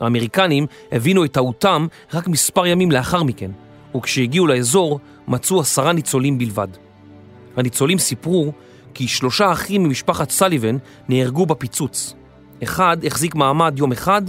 [0.00, 3.50] האמריקנים הבינו את טעותם רק מספר ימים לאחר מכן,
[3.96, 6.68] וכשהגיעו לאזור מצאו עשרה ניצולים בלבד.
[7.56, 8.52] הניצולים סיפרו
[8.96, 10.76] כי שלושה אחים ממשפחת סליבן
[11.08, 12.14] נהרגו בפיצוץ.
[12.62, 14.22] אחד החזיק מעמד יום אחד,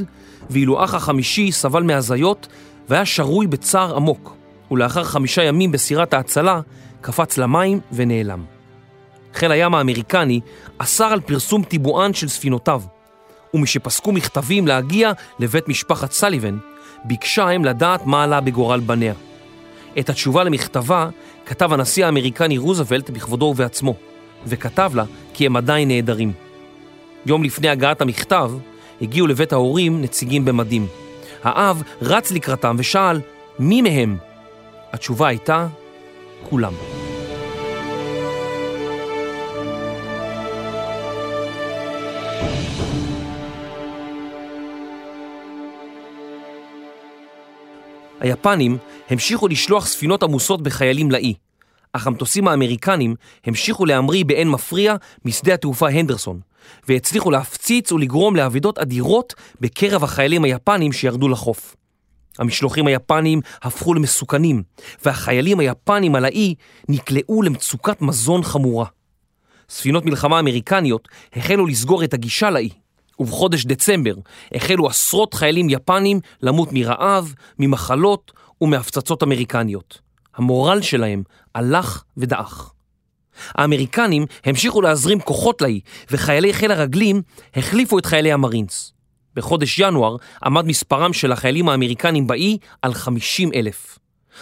[0.50, 2.48] ואילו אח החמישי סבל מהזיות
[2.90, 4.36] והיה שרוי בצער עמוק,
[4.72, 6.62] ולאחר חמישה ימים בסירת ההצלה
[7.02, 8.44] קפץ למים ונעלם.
[9.34, 10.40] חיל הים האמריקני
[10.78, 12.82] אסר על פרסום טיבוען של ספינותיו,
[13.54, 16.58] ומשפסקו מכתבים להגיע לבית משפחת סליבן,
[17.06, 19.14] ביקשה הם לדעת מה עלה בגורל בניה.
[20.00, 21.10] את התשובה למכתבה
[21.46, 23.96] כתב הנשיא האמריקני רוזוולט בכבודו ובעצמו,
[24.46, 26.32] וכתב לה כי הם עדיין נעדרים.
[27.26, 28.52] יום לפני הגעת המכתב,
[29.02, 30.88] הגיעו לבית ההורים נציגים במדים.
[31.44, 33.22] האב רץ לקראתם ושאל,
[33.60, 34.18] מי מהם?
[34.94, 35.68] התשובה הייתה,
[36.50, 36.74] כולם.
[48.20, 48.78] היפנים
[49.10, 51.34] המשיכו לשלוח ספינות עמוסות בחיילים לאי,
[51.98, 56.40] אך המטוסים האמריקנים המשיכו להמריא באין מפריע משדה התעופה הנדרסון,
[56.88, 61.76] והצליחו להפציץ ולגרום לאבידות אדירות בקרב החיילים היפנים שירדו לחוף.
[62.40, 64.64] המשלוחים היפניים הפכו למסוכנים,
[65.06, 66.56] והחיילים היפנים על האי
[66.90, 68.86] נקלעו למצוקת מזון חמורה.
[69.70, 72.70] ספינות מלחמה אמריקניות החלו לסגור את הגישה לאי,
[73.20, 74.14] ובחודש דצמבר
[74.54, 78.32] החלו עשרות חיילים יפנים למות מרעב, ממחלות
[78.62, 80.07] ומהפצצות אמריקניות.
[80.38, 81.24] המורל שלהם
[81.56, 82.74] הלך ודעך.
[83.56, 85.80] האמריקנים המשיכו להזרים כוחות לאי,
[86.12, 87.22] וחיילי חיל הרגלים
[87.56, 88.94] החליפו את חיילי המרינס.
[89.36, 94.00] בחודש ינואר עמד מספרם של החיילים האמריקנים באי על 50 אלף.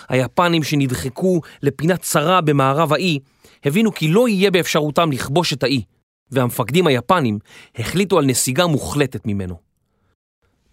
[0.09, 3.19] היפנים שנדחקו לפינת צרה במערב האי
[3.65, 5.83] הבינו כי לא יהיה באפשרותם לכבוש את האי,
[6.31, 7.39] והמפקדים היפנים
[7.75, 9.55] החליטו על נסיגה מוחלטת ממנו.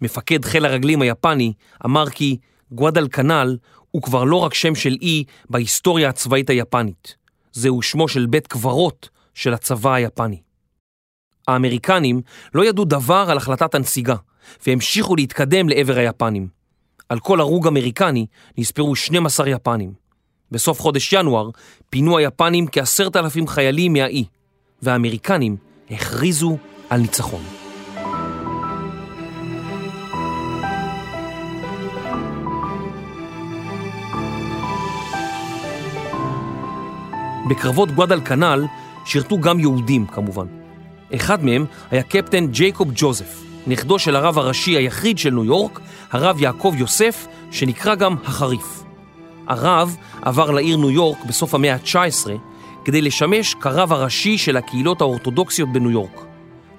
[0.01, 1.53] מפקד חיל הרגלים היפני
[1.85, 2.37] אמר כי
[2.71, 3.57] גואדל כנל
[3.95, 7.15] הוא כבר לא רק שם של אי בהיסטוריה הצבאית היפנית,
[7.51, 10.41] זהו שמו של בית קברות של הצבא היפני.
[11.47, 12.21] האמריקנים
[12.53, 14.15] לא ידעו דבר על החלטת הנסיגה,
[14.67, 16.47] והמשיכו להתקדם לעבר היפנים.
[17.09, 18.25] על כל הרוג אמריקני
[18.57, 19.93] נספרו 12 יפנים.
[20.51, 21.49] בסוף חודש ינואר
[21.89, 24.25] פינו היפנים כעשרת אלפים חיילים מהאי,
[24.81, 25.57] והאמריקנים
[25.89, 26.57] הכריזו
[26.89, 27.62] על ניצחון.
[37.49, 38.65] בקרבות גואדל כנל
[39.05, 40.45] שירתו גם יהודים כמובן.
[41.15, 45.79] אחד מהם היה קפטן ג'ייקוב ג'וזף, נכדו של הרב הראשי היחיד של ניו יורק,
[46.11, 48.83] הרב יעקב יוסף, שנקרא גם החריף.
[49.47, 52.29] הרב עבר לעיר ניו יורק בסוף המאה ה-19
[52.85, 56.25] כדי לשמש כרב הראשי של הקהילות האורתודוקסיות בניו יורק.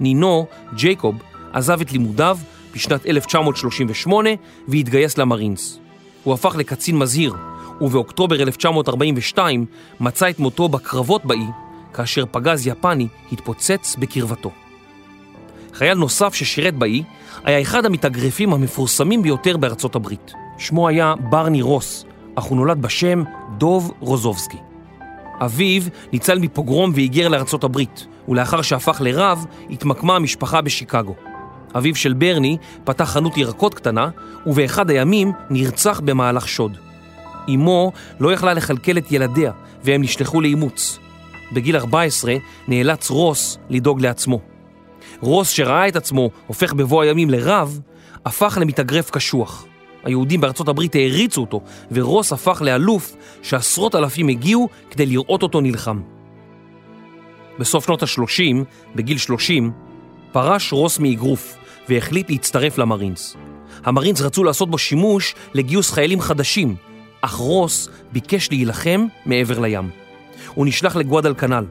[0.01, 1.15] נינו, ג'ייקוב,
[1.53, 2.39] עזב את לימודיו
[2.75, 4.31] בשנת 1938
[4.69, 5.79] והתגייס למרינס.
[6.25, 7.35] הוא הפך לקצין מזהיר,
[7.81, 9.67] ובאוקטובר 1942
[10.01, 11.47] מצא את מותו בקרבות באי,
[11.93, 14.51] כאשר פגז יפני התפוצץ בקרבתו.
[15.73, 17.03] חייל נוסף ששירת באי
[17.45, 20.33] היה אחד המתאגרפים המפורסמים ביותר בארצות הברית.
[20.59, 23.23] שמו היה ברני רוס, אך הוא נולד בשם
[23.59, 24.59] דוב רוזובסקי.
[25.41, 25.83] אביו
[26.13, 31.15] ניצל מפוגרום והיגר לארצות הברית, ולאחר שהפך לרב, התמקמה המשפחה בשיקגו.
[31.77, 34.09] אביו של ברני פתח חנות ירקות קטנה,
[34.47, 36.84] ובאחד הימים נרצח במהלך שוד.
[37.49, 39.53] אמו לא יכלה לכלכל את ילדיה,
[39.85, 40.99] והם נשלחו לאימוץ.
[41.53, 42.35] בגיל 14
[42.69, 44.41] נאלץ רוס לדאוג לעצמו.
[45.21, 47.81] רוס שראה את עצמו הופך בבוא הימים לרב,
[48.27, 49.67] הפך למתאגרף קשוח.
[50.05, 51.61] היהודים בארצות הברית העריצו אותו,
[51.93, 56.01] ורוס הפך לאלוף שעשרות אלפים הגיעו כדי לראות אותו נלחם.
[57.59, 59.71] בסוף שנות ה-30, בגיל 30,
[60.33, 61.57] פרש רוס מאגרוף
[61.89, 63.37] והחליט להצטרף למרינס.
[63.85, 66.77] המרינס רצו לעשות בו שימוש לגיוס חיילים חדשים,
[67.25, 69.91] אך רוס ביקש להילחם מעבר לים.
[70.55, 71.67] הוא נשלח לגואדל כנל.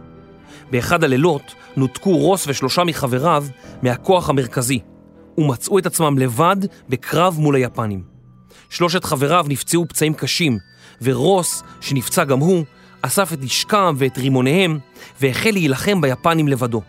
[0.71, 3.45] באחד הלילות נותקו רוס ושלושה מחבריו
[3.81, 4.79] מהכוח המרכזי,
[5.37, 6.55] ומצאו את עצמם לבד
[6.89, 8.03] בקרב מול היפנים.
[8.69, 10.57] שלושת חבריו נפצעו פצעים קשים,
[11.01, 12.63] ורוס, שנפצע גם הוא,
[13.01, 14.79] אסף את נשקם ואת רימוניהם,
[15.21, 16.81] והחל להילחם ביפנים לבדו.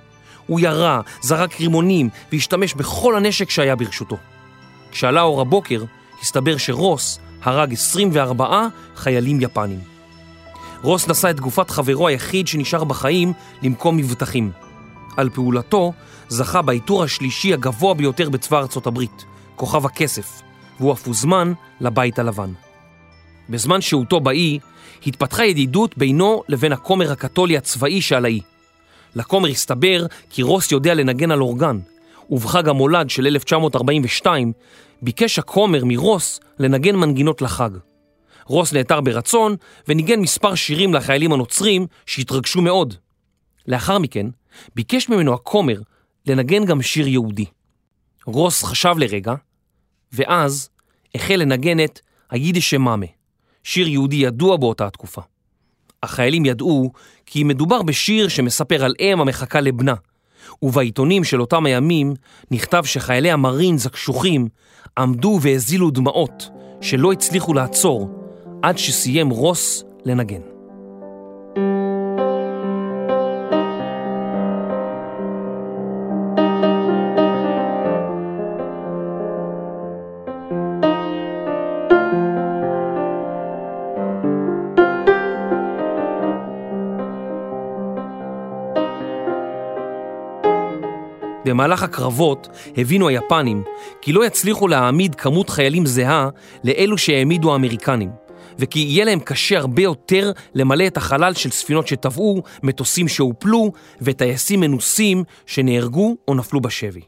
[0.47, 4.17] הוא ירה, זרק רימונים, והשתמש בכל הנשק שהיה ברשותו.
[4.91, 5.85] כשעלה אור הבוקר,
[6.23, 9.81] הסתבר שרוס הרג 24 חיילים יפנים.
[10.83, 14.51] רוס נשא את גופת חברו היחיד שנשאר בחיים למקום מבטחים.
[15.17, 15.93] על פעולתו
[16.29, 19.25] זכה בעיטור השלישי הגבוה ביותר בצבא ארצות הברית,
[19.57, 20.43] כוכב הכסף,
[20.81, 22.53] והוא אף הוזמן לבית הלבן.
[23.49, 24.59] בזמן שהותו באי,
[25.07, 28.41] התפתחה ידידות בינו לבין הכומר הקתולי הצבאי שעל האי.
[29.15, 31.79] לכומר הסתבר כי רוס יודע לנגן על אורגן,
[32.31, 34.53] ובחג המולד של 1942
[35.03, 37.71] ביקש הכומר מרוס לנגן מנגינות לחג.
[38.47, 39.57] רוס נעתר ברצון
[39.89, 42.95] וניגן מספר שירים לחיילים הנוצרים שהתרגשו מאוד.
[43.67, 44.27] לאחר מכן
[44.75, 45.81] ביקש ממנו הכומר
[46.27, 47.47] לנגן גם שיר יהודי.
[48.27, 49.35] רוס חשב לרגע,
[50.13, 50.69] ואז
[51.15, 53.07] החל לנגן את היידישה מאמה,
[53.65, 55.21] שיר יהודי ידוע באותה התקופה.
[56.03, 56.93] החיילים ידעו
[57.27, 59.95] כי מדובר בשיר שמספר על אם המחכה לבנה,
[60.63, 62.15] ובעיתונים של אותם הימים
[62.51, 64.49] נכתב שחיילי המרינס הקשוחים
[64.99, 68.11] עמדו והזילו דמעות שלא הצליחו לעצור
[68.63, 70.54] עד שסיים רוס לנגן.
[91.55, 93.63] במהלך הקרבות הבינו היפנים
[94.03, 96.29] כי לא יצליחו להעמיד כמות חיילים זהה
[96.65, 98.11] לאלו שהעמידו האמריקנים,
[98.59, 104.61] וכי יהיה להם קשה הרבה יותר למלא את החלל של ספינות שטבעו, מטוסים שהופלו וטייסים
[104.61, 107.01] מנוסים שנהרגו או נפלו בשבי.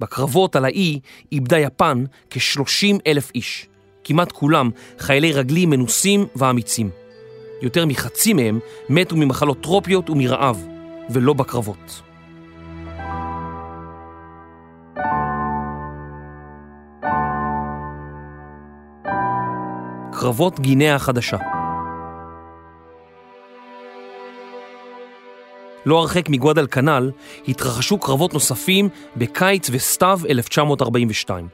[0.00, 1.00] בקרבות על האי
[1.32, 3.66] איבדה יפן כ-30 אלף איש,
[4.04, 6.90] כמעט כולם חיילי רגלים מנוסים ואמיצים.
[7.62, 10.66] יותר מחצי מהם מתו ממחלות טרופיות ומרעב,
[11.10, 12.07] ולא בקרבות.
[20.20, 21.36] קרבות גינאה החדשה.
[25.86, 27.10] לא הרחק מגואדל כנל
[27.48, 31.48] התרחשו קרבות נוספים בקיץ וסתיו 1942.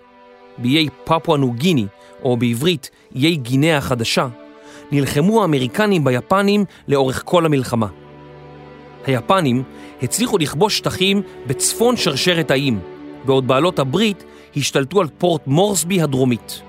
[0.58, 1.86] באיי פפואה ניו גיני,
[2.22, 4.28] או בעברית איי גינאה החדשה,
[4.92, 7.86] נלחמו האמריקנים ביפנים לאורך כל המלחמה.
[9.06, 9.62] היפנים
[10.02, 12.80] הצליחו לכבוש שטחים בצפון שרשרת האיים,
[13.24, 14.24] בעוד בעלות הברית
[14.56, 16.62] השתלטו על פורט מורסבי הדרומית.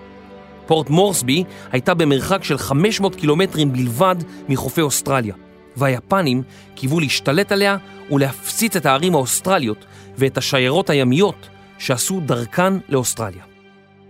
[0.68, 4.16] פורט מורסבי הייתה במרחק של 500 קילומטרים בלבד
[4.50, 5.36] מחופי אוסטרליה,
[5.76, 6.44] והיפנים
[6.76, 7.78] קיוו להשתלט עליה
[8.12, 9.86] ולהפציץ את הערים האוסטרליות
[10.18, 13.44] ואת השיירות הימיות שעשו דרכן לאוסטרליה.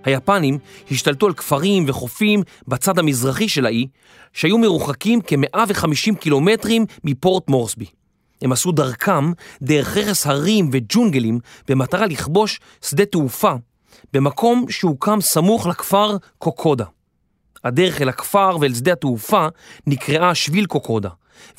[0.03, 0.57] היפנים
[0.91, 3.87] השתלטו על כפרים וחופים בצד המזרחי של האי,
[4.33, 7.85] שהיו מרוחקים כ-150 קילומטרים מפורט מורסבי.
[8.41, 13.53] הם עשו דרכם דרך חרס הרים וג'ונגלים במטרה לכבוש שדה תעופה
[14.13, 16.85] במקום שהוקם סמוך לכפר קוקודה.
[17.63, 19.47] הדרך אל הכפר ואל שדה התעופה
[19.87, 21.09] נקראה שביל קוקודה,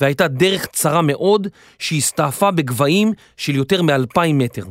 [0.00, 4.64] והייתה דרך צרה מאוד שהסתעפה בגבהים של יותר מאלפיים מטר,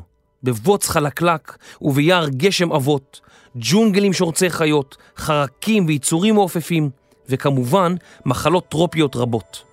[0.44, 3.22] בבוץ חלקלק וביער גשם אבות,
[3.56, 6.90] ג'ונגלים שורצי חיות, חרקים ויצורים מעופפים,
[7.30, 9.64] וכמובן מחלות טרופיות רבות.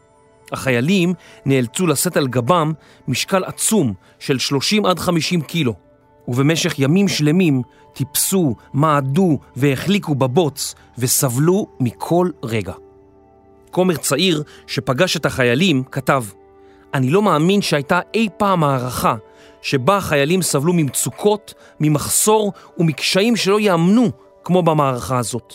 [0.53, 1.15] החיילים
[1.47, 2.73] נאלצו לשאת על גבם
[3.09, 5.75] משקל עצום של 30 עד 50 קילו,
[6.29, 7.63] ובמשך ימים שלמים
[7.93, 12.73] טיפסו, מעדו והחליקו בבוץ וסבלו מכל רגע.
[13.71, 16.25] כומר צעיר שפגש את החיילים כתב
[16.95, 19.15] אני לא מאמין שהייתה אי פעם מערכה
[19.63, 24.11] שבה החיילים סבלו ממצוקות, ממחסור ומקשיים שלא יאמנו
[24.45, 25.55] כמו במערכה הזאת.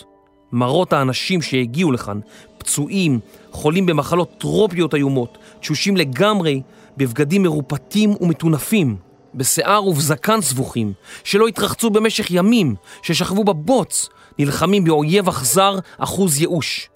[0.51, 2.19] מראות האנשים שהגיעו לכאן,
[2.57, 3.19] פצועים,
[3.51, 6.61] חולים במחלות טרופיות איומות, תשושים לגמרי,
[6.97, 8.95] בבגדים מרופטים ומטונפים,
[9.37, 16.89] בשיער ובזקן סבוכים, שלא התרחצו במשך ימים, ששכבו בבוץ, נלחמים באויב אכזר אחוז ייאוש.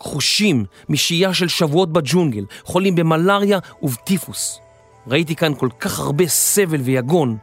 [0.00, 4.58] כחושים משהייה של שבועות בג'ונגל, חולים במלאריה ובטיפוס.
[5.06, 7.36] ראיתי כאן כל כך הרבה סבל ויגון,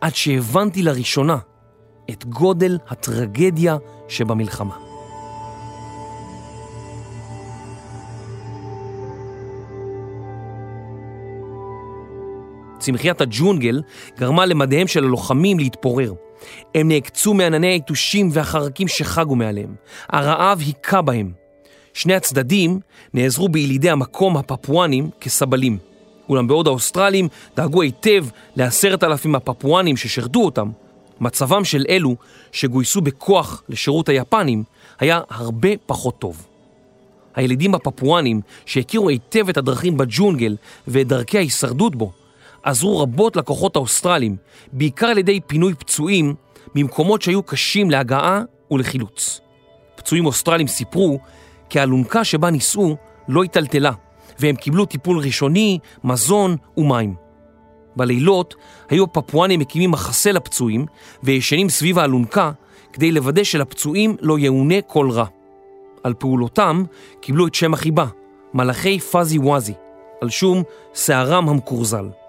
[0.00, 1.38] עד שהבנתי לראשונה
[2.10, 3.76] את גודל הטרגדיה
[4.08, 4.83] שבמלחמה.
[12.84, 13.82] צמחיית הג'ונגל
[14.18, 16.12] גרמה למדיהם של הלוחמים להתפורר.
[16.74, 19.74] הם נעקצו מענני היתושים והחרקים שחגו מעליהם.
[20.08, 21.32] הרעב היכה בהם.
[21.94, 22.80] שני הצדדים
[23.14, 25.78] נעזרו בילידי המקום הפפואנים כסבלים.
[26.28, 30.70] אולם בעוד האוסטרלים דאגו היטב לעשרת אלפים הפפואנים ששרדו אותם,
[31.20, 32.16] מצבם של אלו
[32.52, 34.64] שגויסו בכוח לשירות היפנים
[35.00, 36.46] היה הרבה פחות טוב.
[37.34, 40.56] הילידים הפפואנים שהכירו היטב את הדרכים בג'ונגל
[40.88, 42.12] ואת דרכי ההישרדות בו,
[42.64, 44.36] עזרו רבות לכוחות האוסטרלים,
[44.72, 46.34] בעיקר על ידי פינוי פצועים
[46.74, 49.40] ממקומות שהיו קשים להגעה ולחילוץ.
[49.96, 51.18] פצועים אוסטרלים סיפרו
[51.68, 52.96] כי האלונקה שבה ניסו
[53.28, 53.92] לא היטלטלה,
[54.38, 57.14] והם קיבלו טיפול ראשוני, מזון ומים.
[57.96, 58.54] בלילות
[58.90, 60.86] היו הפפואנים מקימים מחסה לפצועים
[61.22, 62.50] וישנים סביב האלונקה
[62.92, 65.26] כדי לוודא שלפצועים לא יאונה כל רע.
[66.02, 66.84] על פעולותם
[67.20, 68.06] קיבלו את שם החיבה,
[68.54, 69.74] מלאכי פאזי וואזי,
[70.20, 70.62] על שום
[70.94, 72.23] שערם המקורזל.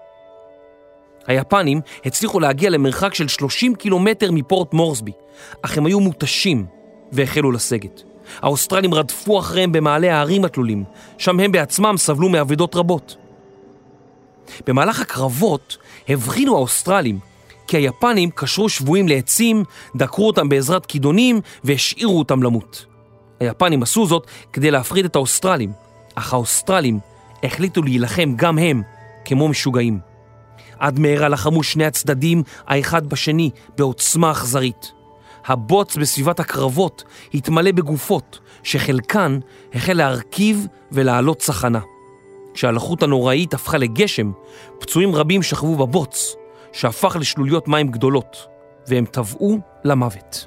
[1.26, 5.12] היפנים הצליחו להגיע למרחק של 30 קילומטר מפורט מורסבי,
[5.62, 6.66] אך הם היו מותשים
[7.12, 8.02] והחלו לסגת.
[8.42, 10.84] האוסטרלים רדפו אחריהם במעלה ההרים התלולים,
[11.18, 13.16] שם הם בעצמם סבלו מאבידות רבות.
[14.66, 15.76] במהלך הקרבות
[16.08, 17.18] הבחינו האוסטרלים
[17.66, 19.64] כי היפנים קשרו שבויים לעצים,
[19.96, 22.86] דקרו אותם בעזרת כידונים והשאירו אותם למות.
[23.40, 25.72] היפנים עשו זאת כדי להפחיד את האוסטרלים,
[26.14, 26.98] אך האוסטרלים
[27.42, 28.82] החליטו להילחם גם הם
[29.24, 30.15] כמו משוגעים.
[30.78, 34.92] עד מהרה לחמו שני הצדדים האחד בשני בעוצמה אכזרית.
[35.46, 37.04] הבוץ בסביבת הקרבות
[37.34, 39.38] התמלא בגופות שחלקן
[39.74, 41.80] החל להרכיב ולהעלות צחנה.
[42.54, 44.32] כשהלחות הנוראית הפכה לגשם,
[44.78, 46.36] פצועים רבים שכבו בבוץ,
[46.72, 48.46] שהפך לשלוליות מים גדולות,
[48.88, 50.46] והם טבעו למוות.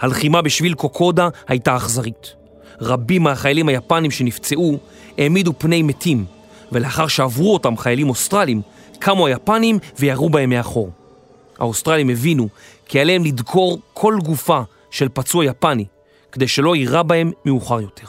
[0.00, 2.34] הלחימה בשביל קוקודה הייתה אכזרית.
[2.80, 4.78] רבים מהחיילים היפנים שנפצעו
[5.18, 6.24] העמידו פני מתים,
[6.72, 8.62] ולאחר שעברו אותם חיילים אוסטרלים,
[8.98, 10.90] קמו היפנים וירו בהם מאחור.
[11.58, 12.48] האוסטרלים הבינו
[12.86, 15.84] כי עליהם לדקור כל גופה של פצוע יפני,
[16.32, 18.06] כדי שלא יירה בהם מאוחר יותר.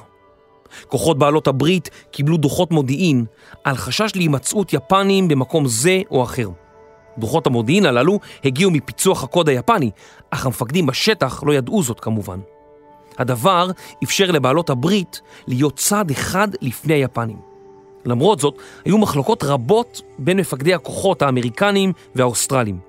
[0.88, 3.26] כוחות בעלות הברית קיבלו דוחות מודיעין
[3.64, 6.50] על חשש להימצאות יפנים במקום זה או אחר.
[7.18, 9.92] דוחות המודיעין הללו הגיעו מפיצוח הקוד היפני,
[10.30, 12.40] אך המפקדים בשטח לא ידעו זאת כמובן.
[13.18, 13.72] הדבר
[14.04, 17.49] אפשר לבעלות הברית להיות צעד אחד לפני היפנים.
[18.06, 22.80] למרות זאת, היו מחלוקות רבות בין מפקדי הכוחות האמריקנים והאוסטרלים.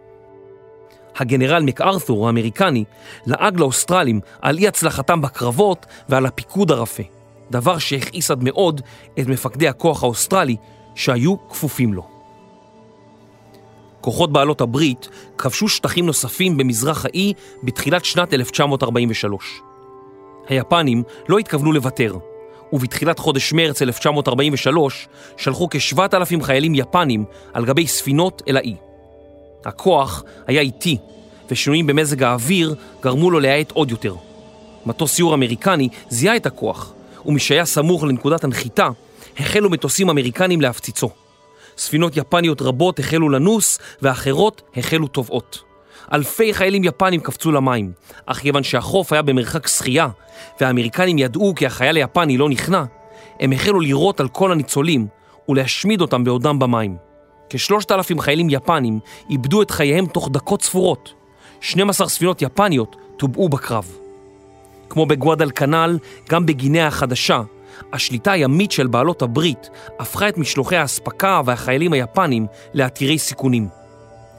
[1.16, 2.84] הגנרל מקארת'ור האמריקני
[3.26, 7.02] לעג לאוסטרלים על אי הצלחתם בקרבות ועל הפיקוד הרפה,
[7.50, 8.80] דבר שהכעיס עד מאוד
[9.20, 10.56] את מפקדי הכוח האוסטרלי
[10.94, 12.20] שהיו כפופים לו.
[14.00, 15.08] כוחות בעלות הברית
[15.38, 17.32] כבשו שטחים נוספים במזרח האי
[17.62, 19.60] בתחילת שנת 1943.
[20.48, 22.16] היפנים לא התכוונו לוותר,
[22.72, 28.74] ובתחילת חודש מרץ 1943 שלחו כ-7,000 חיילים יפנים על גבי ספינות אל האי.
[29.64, 30.96] הכוח היה איטי,
[31.50, 34.14] ושינויים במזג האוויר גרמו לו להאט עוד יותר.
[34.86, 36.92] מטוס סיור אמריקני זיהה את הכוח,
[37.26, 38.88] ומשהיה סמוך לנקודת הנחיתה,
[39.38, 41.10] החלו מטוסים אמריקנים להפציצו.
[41.78, 45.69] ספינות יפניות רבות החלו לנוס, ואחרות החלו טובעות.
[46.12, 47.92] אלפי חיילים יפנים קפצו למים,
[48.26, 50.08] אך כיוון שהחוף היה במרחק שחייה,
[50.60, 52.84] והאמריקנים ידעו כי החייל היפני לא נכנע,
[53.40, 55.06] הם החלו לירות על כל הניצולים
[55.48, 56.96] ולהשמיד אותם בעודם במים.
[57.50, 59.00] כשלושת אלפים חיילים יפנים
[59.30, 61.14] איבדו את חייהם תוך דקות ספורות.
[61.60, 63.96] 12 ספינות יפניות טובעו בקרב.
[64.88, 65.98] כמו בגואדל כנ"ל,
[66.28, 67.42] גם בגינאה החדשה,
[67.92, 73.79] השליטה הימית של בעלות הברית הפכה את משלוחי האספקה והחיילים היפנים לעתירי סיכונים.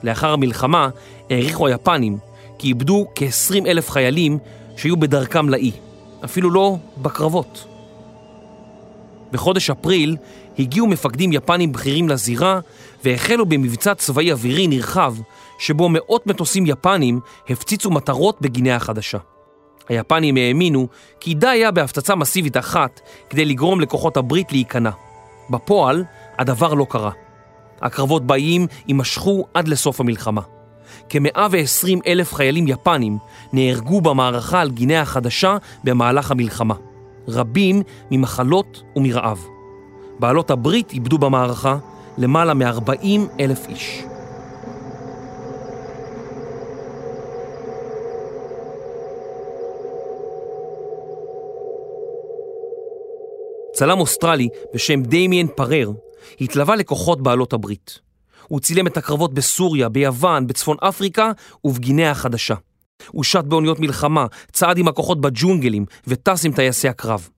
[0.04, 0.89] לאחר המלחמה
[1.30, 2.18] העריכו היפנים
[2.58, 4.38] כי איבדו כ-20 אלף חיילים
[4.78, 5.72] שהיו בדרכם לאי,
[6.26, 7.68] אפילו לא בקרבות.
[9.32, 10.18] בחודש אפריל
[10.60, 12.60] הגיעו מפקדים יפנים בכירים לזירה
[13.04, 15.16] והחלו במבצע צבאי אווירי נרחב
[15.60, 19.18] שבו מאות מטוסים יפנים הפציצו מטרות בגינאה החדשה.
[19.89, 20.88] היפנים האמינו
[21.20, 24.91] כי די היה בהפצצה מסיבית אחת כדי לגרום לכוחות הברית להיכנע.
[25.49, 26.04] בפועל,
[26.38, 27.12] הדבר לא קרה.
[27.82, 30.42] הקרבות באיים יימשכו עד לסוף המלחמה.
[31.10, 33.18] כ-120 אלף חיילים יפנים
[33.54, 36.76] נהרגו במערכה על גינאה החדשה במהלך המלחמה.
[37.28, 39.46] רבים ממחלות ומרעב.
[40.20, 41.78] בעלות הברית איבדו במערכה
[42.18, 43.06] למעלה מ-40
[43.40, 44.04] אלף איש.
[53.74, 55.92] צלם אוסטרלי בשם דמיאן פרר
[56.41, 57.99] התלווה לכוחות בעלות הברית.
[58.47, 61.32] הוא צילם את הקרבות בסוריה, ביוון, בצפון אפריקה
[61.63, 62.55] ובגינאה החדשה.
[63.07, 67.30] הוא שט באוניות מלחמה, צעד עם הכוחות בג'ונגלים וטס עם טייסי הקרב.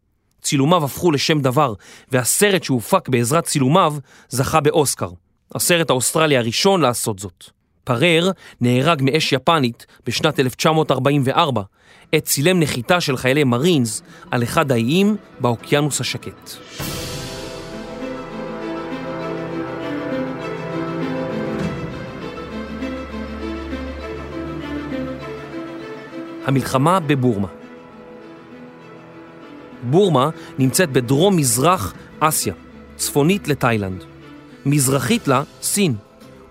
[0.41, 1.73] צילומיו הפכו לשם דבר,
[2.11, 3.95] והסרט שהופק בעזרת צילומיו
[4.29, 5.09] זכה באוסקר,
[5.55, 7.43] הסרט האוסטרלי הראשון לעשות זאת.
[7.83, 8.31] פרר
[8.61, 11.61] נהרג מאש יפנית בשנת 1944,
[12.11, 16.51] עת צילם נחיתה של חיילי מרינס על אחד האיים באוקיינוס השקט.
[26.45, 27.47] המלחמה בבורמה
[29.89, 30.29] בורמה
[30.59, 32.53] נמצאת בדרום-מזרח אסיה,
[32.95, 34.03] צפונית לתאילנד.
[34.65, 35.95] מזרחית לה סין,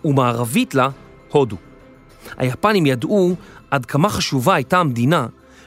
[0.05, 0.89] ומערבית לה
[1.29, 1.57] הודו.
[2.37, 3.35] היפנים ידעו
[3.71, 5.27] עד כמה חשובה הייתה המדינה,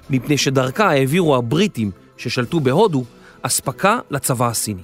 [0.09, 3.03] מפני שדרכה העבירו הבריטים ששלטו בהודו
[3.41, 4.81] אספקה לצבא הסיני.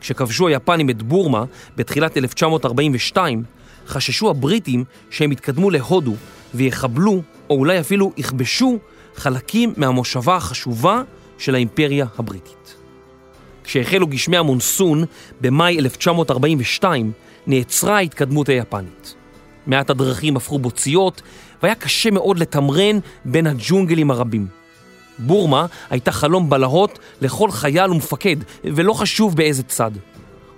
[0.00, 1.44] כשכבשו היפנים את בורמה
[1.76, 3.42] בתחילת 1942,
[3.86, 6.14] חששו הבריטים שהם יתקדמו להודו
[6.54, 8.78] ויחבלו, או אולי אפילו יכבשו,
[9.16, 11.02] חלקים מהמושבה החשובה
[11.38, 12.76] של האימפריה הבריטית.
[13.64, 15.04] כשהחלו גשמי המונסון
[15.40, 17.12] במאי 1942,
[17.46, 19.14] נעצרה ההתקדמות היפנית.
[19.66, 21.22] מעט הדרכים הפכו בוציות,
[21.62, 24.46] והיה קשה מאוד לתמרן בין הג'ונגלים הרבים.
[25.18, 29.90] בורמה הייתה חלום בלהות לכל חייל ומפקד, ולא חשוב באיזה צד.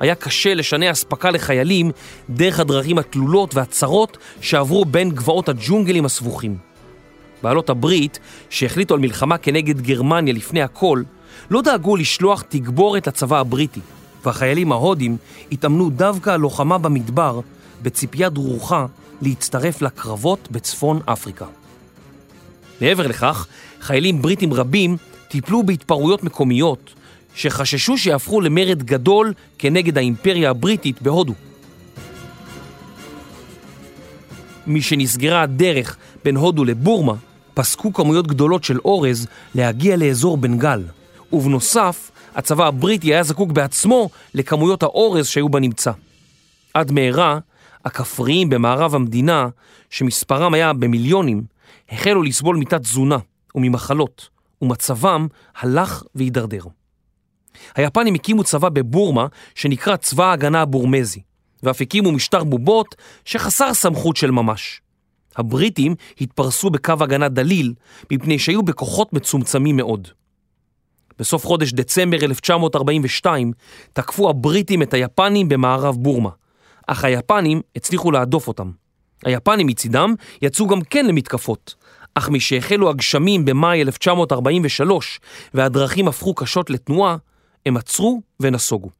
[0.00, 1.90] היה קשה לשנע אספקה לחיילים
[2.30, 6.67] דרך הדרכים התלולות והצרות שעברו בין גבעות הג'ונגלים הסבוכים.
[7.42, 8.18] בעלות הברית,
[8.50, 11.02] שהחליטו על מלחמה כנגד גרמניה לפני הכל,
[11.50, 13.80] לא דאגו לשלוח תגבורת לצבא הבריטי,
[14.24, 15.16] והחיילים ההודים
[15.52, 17.40] התאמנו דווקא על לוחמה במדבר
[17.82, 18.86] בציפייה דרוכה
[19.22, 21.46] להצטרף לקרבות בצפון אפריקה.
[22.80, 23.46] מעבר לכך,
[23.80, 24.96] חיילים בריטים רבים
[25.28, 26.94] טיפלו בהתפרעויות מקומיות
[27.34, 31.34] שחששו שיהפכו למרד גדול כנגד האימפריה הבריטית בהודו.
[34.66, 37.14] משנסגרה הדרך בין הודו לבורמה,
[37.58, 40.84] פסקו כמויות גדולות של אורז להגיע לאזור בנגל,
[41.32, 45.92] ובנוסף, הצבא הבריטי היה זקוק בעצמו לכמויות האורז שהיו בנמצא.
[46.74, 47.38] עד מהרה,
[47.84, 49.48] הכפריים במערב המדינה,
[49.90, 51.42] שמספרם היה במיליונים,
[51.88, 53.18] החלו לסבול מתת תזונה
[53.54, 54.28] וממחלות,
[54.62, 55.26] ומצבם
[55.60, 56.62] הלך והידרדר.
[57.74, 61.20] היפנים הקימו צבא בבורמה שנקרא צבא ההגנה הבורמזי,
[61.62, 62.94] ואף הקימו משטר בובות
[63.24, 64.80] שחסר סמכות של ממש.
[65.38, 67.74] הבריטים התפרסו בקו הגנה דליל
[68.12, 70.08] מפני שהיו בכוחות מצומצמים מאוד.
[71.18, 73.52] בסוף חודש דצמבר 1942
[73.92, 76.30] תקפו הבריטים את היפנים במערב בורמה,
[76.86, 78.70] אך היפנים הצליחו להדוף אותם.
[79.24, 81.74] היפנים מצידם יצאו גם כן למתקפות,
[82.14, 85.20] אך משהחלו הגשמים במאי 1943
[85.54, 87.16] והדרכים הפכו קשות לתנועה,
[87.66, 88.90] הם עצרו ונסוגו.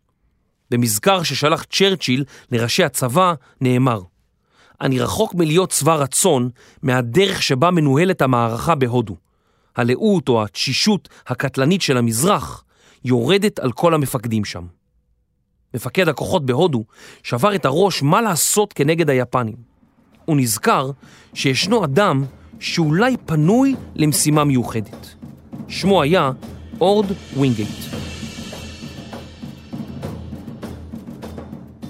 [0.71, 4.01] במזכר ששלח צ'רצ'יל לראשי הצבא נאמר
[4.81, 6.51] אני רחוק מלהיות שבע רצון
[6.83, 9.17] מהדרך שבה מנוהלת המערכה בהודו.
[9.77, 12.65] הלאות או התשישות הקטלנית של המזרח
[13.05, 14.67] יורדת על כל המפקדים שם.
[15.75, 16.85] מפקד הכוחות בהודו
[17.23, 19.57] שבר את הראש מה לעשות כנגד היפנים.
[20.25, 20.91] הוא נזכר
[21.35, 22.25] שישנו אדם
[22.61, 25.15] שאולי פנוי למשימה מיוחדת.
[25.69, 26.31] שמו היה
[26.81, 27.07] אורד
[27.37, 28.18] ווינגייט.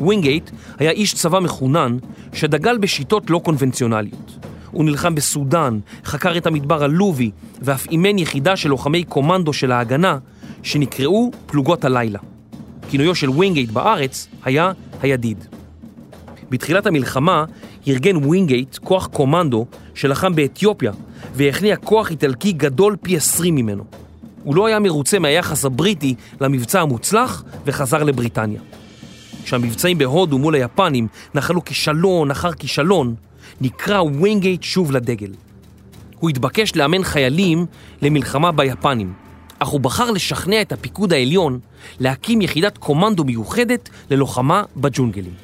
[0.01, 1.97] ווינגייט היה איש צבא מחונן
[2.33, 4.39] שדגל בשיטות לא קונבנציונליות.
[4.71, 7.31] הוא נלחם בסודאן, חקר את המדבר הלובי
[7.63, 10.19] ואף אימן יחידה של לוחמי קומנדו של ההגנה
[10.63, 12.19] שנקראו פלוגות הלילה.
[12.91, 14.73] כינויו של ווינגייט בארץ היה
[15.03, 15.45] הידיד.
[16.51, 17.45] בתחילת המלחמה
[17.89, 20.93] ארגן ווינגייט כוח קומנדו שלחם באתיופיה
[21.35, 23.85] והכניע כוח איטלקי גדול פי 20 ממנו.
[24.45, 28.61] הוא לא היה מרוצה מהיחס הבריטי למבצע המוצלח וחזר לבריטניה.
[29.49, 33.15] כשהמבצעים בהודו מול היפנים נחלו כישלון אחר כישלון,
[33.61, 35.31] נקרא ווינגייט שוב לדגל.
[36.19, 37.67] הוא התבקש לאמן חיילים
[38.03, 39.13] למלחמה ביפנים,
[39.59, 41.59] אך הוא בחר לשכנע את הפיקוד העליון
[42.01, 45.35] להקים יחידת קומנדו מיוחדת ללוחמה בג'ונגלים.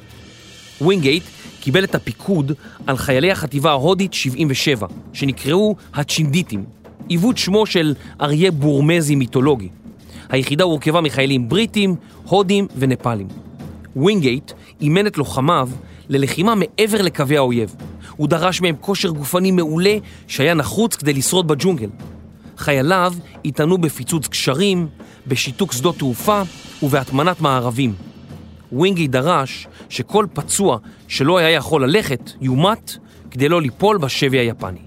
[0.81, 1.23] ווינגייט
[1.59, 2.51] קיבל את הפיקוד
[2.87, 6.63] על חיילי החטיבה ההודית 77, שנקראו הצ'ינדיטים,
[7.07, 9.69] עיוות שמו של אריה בורמזי מיתולוגי.
[10.29, 13.44] היחידה הורכבה מחיילים בריטים, הודים ונפאלים.
[13.95, 15.69] ווינגייט אימן את לוחמיו
[16.09, 17.75] ללחימה מעבר לקווי האויב.
[18.17, 21.89] הוא דרש מהם כושר גופני מעולה שהיה נחוץ כדי לשרוד בג'ונגל.
[22.57, 23.13] חייליו
[23.45, 24.87] התאמנו בפיצוץ גשרים,
[25.27, 26.41] בשיתוק שדות תעופה
[26.83, 27.93] ובהטמנת מארבים.
[28.71, 30.77] ווינגייט דרש שכל פצוע
[31.07, 32.97] שלא היה יכול ללכת יומת
[33.31, 34.79] כדי לא ליפול בשבי היפני.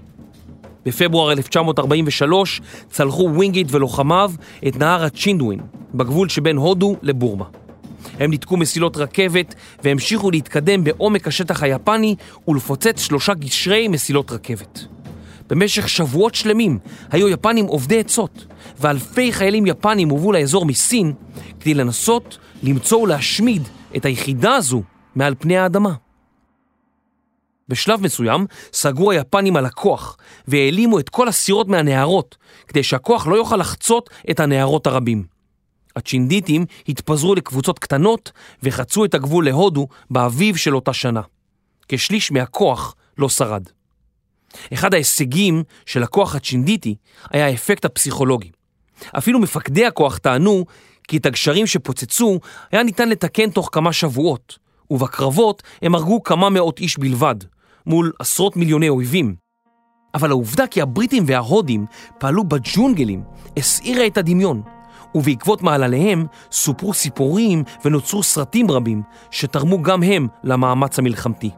[0.85, 4.31] בפברואר 1943 צלחו ווינגייט ולוחמיו
[4.67, 5.59] את נהר הצ'ינדווין,
[5.93, 7.45] בגבול שבין הודו לבורמה.
[8.19, 12.15] הם ניתקו מסילות רכבת והמשיכו להתקדם בעומק השטח היפני
[12.47, 14.85] ולפוצץ שלושה גשרי מסילות רכבת.
[15.49, 16.79] במשך שבועות שלמים
[17.11, 18.45] היו יפנים עובדי עצות,
[18.79, 21.13] ואלפי חיילים יפנים הובאו לאזור מסין
[21.59, 24.81] כדי לנסות למצוא ולהשמיד את היחידה הזו
[25.15, 25.93] מעל פני האדמה.
[27.67, 30.17] בשלב מסוים סגרו היפנים על הכוח
[30.47, 35.38] והעלימו את כל הסירות מהנהרות כדי שהכוח לא יוכל לחצות את הנהרות הרבים.
[35.95, 38.31] הצ'ינדיטים התפזרו לקבוצות קטנות
[38.63, 41.21] וחצו את הגבול להודו באביב של אותה שנה.
[41.87, 43.63] כשליש מהכוח לא שרד.
[44.73, 46.95] אחד ההישגים של הכוח הצ'ינדיטי
[47.31, 48.51] היה האפקט הפסיכולוגי.
[49.17, 50.65] אפילו מפקדי הכוח טענו
[51.07, 52.39] כי את הגשרים שפוצצו
[52.71, 54.59] היה ניתן לתקן תוך כמה שבועות,
[54.89, 57.35] ובקרבות הם הרגו כמה מאות איש בלבד,
[57.85, 59.35] מול עשרות מיליוני אויבים.
[60.13, 61.85] אבל העובדה כי הבריטים וההודים
[62.17, 63.23] פעלו בג'ונגלים
[63.57, 64.61] הסעירה את הדמיון,
[65.15, 69.01] ובעקבות מעלליהם סופרו סיפורים ונוצרו סרטים רבים
[69.31, 71.49] שתרמו גם הם למאמץ המלחמתי.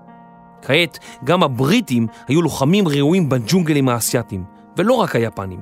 [0.61, 4.43] כעת גם הבריטים היו לוחמים ראויים בג'ונגלים האסייתיים,
[4.77, 5.59] ולא רק היפנים.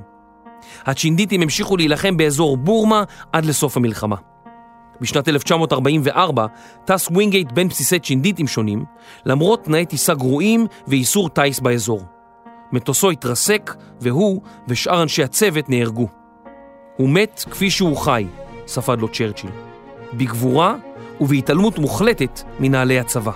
[0.86, 4.16] הצ'ינדיטים המשיכו להילחם באזור בורמה עד לסוף המלחמה.
[5.02, 6.46] בשנת 1944
[6.86, 8.86] טס ווינגייט בין בסיסי צ'ינדיטים שונים,
[9.26, 12.02] למרות תנאי טיסה גרועים ואיסור טיס באזור.
[12.72, 16.19] מטוסו התרסק, והוא ושאר אנשי הצוות נהרגו.
[17.00, 18.26] הוא מת כפי שהוא חי,
[18.68, 19.50] ספד לו צ'רצ'יל,
[20.14, 20.76] בגבורה
[21.22, 23.32] ובהתעלמות מוחלטת מנהלי הצבא.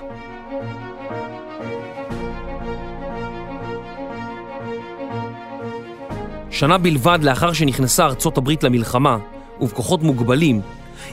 [6.52, 9.18] שנה בלבד לאחר שנכנסה ארצות הברית למלחמה,
[9.62, 10.62] ובכוחות מוגבלים,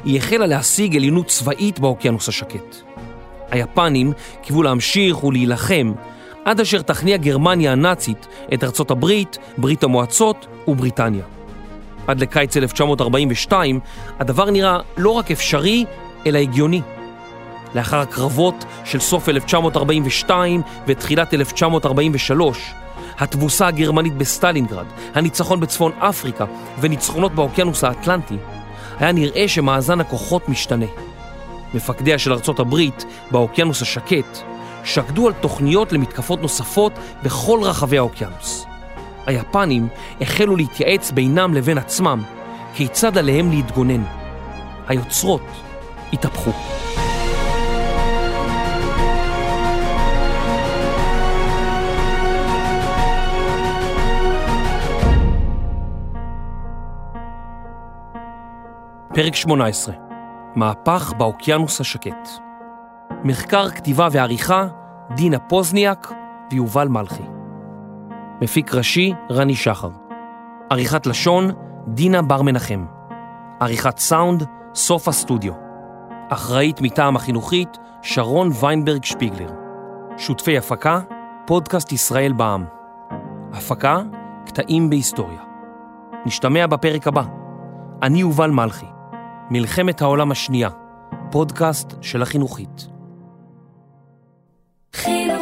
[0.04, 2.76] היא החלה להשיג עליונות צבאית באוקיינוס השקט.
[3.50, 5.92] היפנים קיוו להמשיך ולהילחם
[6.44, 11.39] עד אשר תכניע גרמניה הנאצית את ארצות הברית, ברית המועצות ובריטניה.
[12.10, 13.80] עד לקיץ 1942
[14.18, 15.84] הדבר נראה לא רק אפשרי,
[16.26, 16.80] אלא הגיוני.
[17.74, 22.74] לאחר הקרבות של סוף 1942 ותחילת 1943,
[23.18, 26.44] התבוסה הגרמנית בסטלינגרד, הניצחון בצפון אפריקה
[26.80, 28.36] וניצחונות באוקיינוס האטלנטי,
[28.98, 30.86] היה נראה שמאזן הכוחות משתנה.
[31.74, 34.38] מפקדיה של ארצות הברית באוקיינוס השקט
[34.84, 36.92] שקדו על תוכניות למתקפות נוספות
[37.22, 38.69] בכל רחבי האוקיינוס.
[39.30, 39.88] היפנים
[40.20, 42.22] החלו להתייעץ בינם לבין עצמם
[42.74, 44.02] כיצד עליהם להתגונן.
[44.88, 45.42] היוצרות
[46.12, 46.50] התהפכו.
[59.14, 59.94] פרק 18
[60.56, 62.28] מהפך באוקיינוס השקט
[63.24, 64.66] מחקר, כתיבה ועריכה,
[65.14, 66.12] דינה פוזניאק
[66.50, 67.39] ויובל מלכי.
[68.42, 69.90] מפיק ראשי, רני שחר.
[70.70, 71.50] עריכת לשון,
[71.88, 72.84] דינה בר מנחם.
[73.60, 75.52] עריכת סאונד, סוף הסטודיו.
[76.28, 79.50] אחראית מטעם החינוכית, שרון ויינברג שפיגלר.
[80.16, 81.00] שותפי הפקה,
[81.46, 82.64] פודקאסט ישראל בע"מ.
[83.52, 84.02] הפקה,
[84.46, 85.42] קטעים בהיסטוריה.
[86.26, 87.22] נשתמע בפרק הבא.
[88.02, 88.86] אני יובל מלכי.
[89.50, 90.68] מלחמת העולם השנייה,
[91.30, 92.88] פודקאסט של החינוכית.
[94.94, 95.39] חינוכית